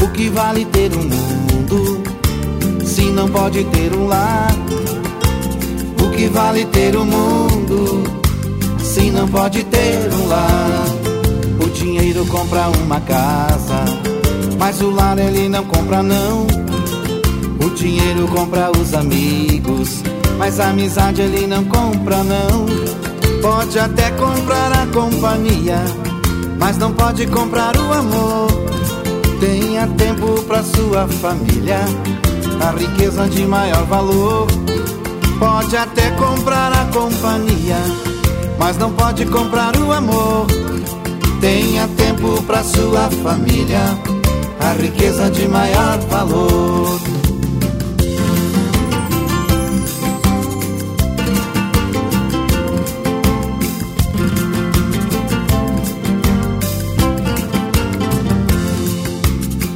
O 0.00 0.08
que 0.10 0.28
vale 0.28 0.66
ter 0.66 0.92
um 0.92 1.02
mundo 1.02 2.04
se 2.84 3.02
não 3.06 3.28
pode 3.28 3.64
ter 3.64 3.92
um 3.96 4.06
lar? 4.06 4.54
O 6.00 6.10
que 6.12 6.28
vale 6.28 6.66
ter 6.66 6.96
um 6.96 7.04
mundo 7.04 8.04
se 8.80 9.10
não 9.10 9.26
pode 9.26 9.64
ter 9.64 10.08
um 10.14 10.28
lar? 10.28 10.99
O 11.62 11.68
dinheiro 11.70 12.24
compra 12.26 12.68
uma 12.82 13.00
casa, 13.00 13.84
mas 14.58 14.80
o 14.80 14.90
lar 14.90 15.18
ele 15.18 15.48
não 15.48 15.64
compra 15.64 16.02
não. 16.02 16.46
O 17.62 17.70
dinheiro 17.74 18.26
compra 18.28 18.70
os 18.76 18.94
amigos, 18.94 20.02
mas 20.38 20.58
a 20.58 20.70
amizade 20.70 21.20
ele 21.20 21.46
não 21.46 21.64
compra 21.64 22.24
não. 22.24 22.66
Pode 23.42 23.78
até 23.78 24.10
comprar 24.12 24.72
a 24.72 24.86
companhia, 24.86 25.78
mas 26.58 26.78
não 26.78 26.92
pode 26.92 27.26
comprar 27.26 27.76
o 27.76 27.92
amor. 27.92 28.48
Tenha 29.38 29.86
tempo 29.86 30.42
pra 30.44 30.62
sua 30.62 31.06
família, 31.08 31.80
a 32.60 32.78
riqueza 32.78 33.28
de 33.28 33.44
maior 33.44 33.84
valor. 33.84 34.46
Pode 35.38 35.76
até 35.76 36.10
comprar 36.12 36.72
a 36.72 36.84
companhia, 36.86 37.78
mas 38.58 38.76
não 38.76 38.92
pode 38.92 39.24
comprar 39.26 39.74
o 39.76 39.92
amor. 39.92 40.46
Tenha 41.40 41.88
tempo 41.96 42.42
pra 42.42 42.62
sua 42.62 43.10
família, 43.22 43.80
a 44.60 44.72
riqueza 44.74 45.30
de 45.30 45.48
maior 45.48 45.98
valor. 46.00 47.00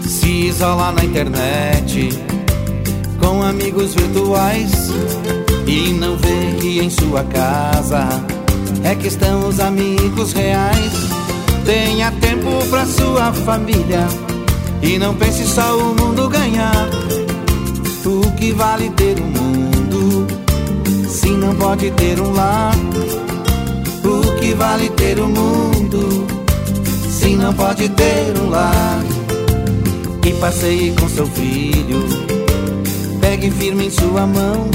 Se 0.06 0.28
isolar 0.28 0.92
na 0.92 1.04
internet 1.04 2.10
com 3.18 3.42
amigos 3.42 3.94
virtuais 3.94 4.70
e 5.66 5.94
não 5.94 6.18
ver 6.18 6.56
que 6.60 6.80
em 6.80 6.90
sua 6.90 7.24
casa 7.24 8.06
é 8.84 8.94
que 8.94 9.06
estão 9.06 9.48
os 9.48 9.58
amigos 9.60 10.34
reais. 10.34 11.13
Tenha 11.64 12.12
tempo 12.20 12.66
pra 12.68 12.84
sua 12.84 13.32
família 13.32 14.06
e 14.82 14.98
não 14.98 15.14
pense 15.14 15.46
só 15.46 15.78
o 15.78 15.94
mundo 15.94 16.28
ganhar. 16.28 16.88
O 18.04 18.30
que 18.32 18.52
vale 18.52 18.90
ter 18.90 19.18
um 19.18 19.26
mundo 19.26 20.26
se 21.08 21.30
não 21.30 21.54
pode 21.54 21.90
ter 21.92 22.20
um 22.20 22.32
lar? 22.34 22.74
O 24.04 24.40
que 24.40 24.52
vale 24.52 24.90
ter 24.90 25.18
um 25.18 25.28
mundo 25.28 26.26
se 27.08 27.34
não 27.34 27.54
pode 27.54 27.88
ter 27.88 28.38
um 28.42 28.50
lar? 28.50 29.02
E 30.26 30.32
passeie 30.34 30.92
com 30.92 31.08
seu 31.08 31.26
filho, 31.26 32.04
pegue 33.20 33.50
firme 33.50 33.86
em 33.86 33.90
sua 33.90 34.26
mão, 34.26 34.68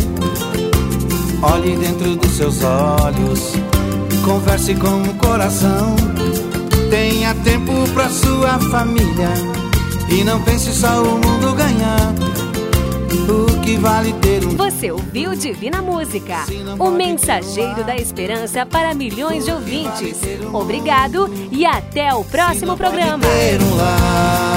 olhe 1.42 1.76
dentro 1.76 2.16
dos 2.16 2.32
seus 2.32 2.64
olhos, 2.64 3.54
converse 4.24 4.74
com 4.74 5.04
o 5.04 5.14
coração. 5.16 6.19
Tenha 7.30 7.44
tempo 7.44 7.72
pra 7.94 8.10
sua 8.10 8.58
família 8.72 9.30
e 10.10 10.24
não 10.24 10.42
pense 10.42 10.74
só 10.74 11.04
o 11.04 11.12
mundo 11.12 11.54
ganhar. 11.54 12.16
O 13.30 13.62
que 13.62 13.78
vale 13.78 14.14
ter 14.14 14.44
um 14.44 14.58
Você 14.58 14.90
ouviu 14.90 15.36
Divina 15.36 15.80
Música, 15.80 16.38
o 16.80 16.90
mensageiro 16.90 17.84
da 17.84 17.96
esperança 17.96 18.66
para 18.66 18.96
milhões 18.96 19.46
de 19.46 19.52
ouvintes. 19.52 20.20
Obrigado 20.52 21.30
e 21.52 21.68
até 21.68 22.12
o 22.16 22.24
próximo 22.24 22.76
programa. 22.76 23.24
um. 23.24 24.49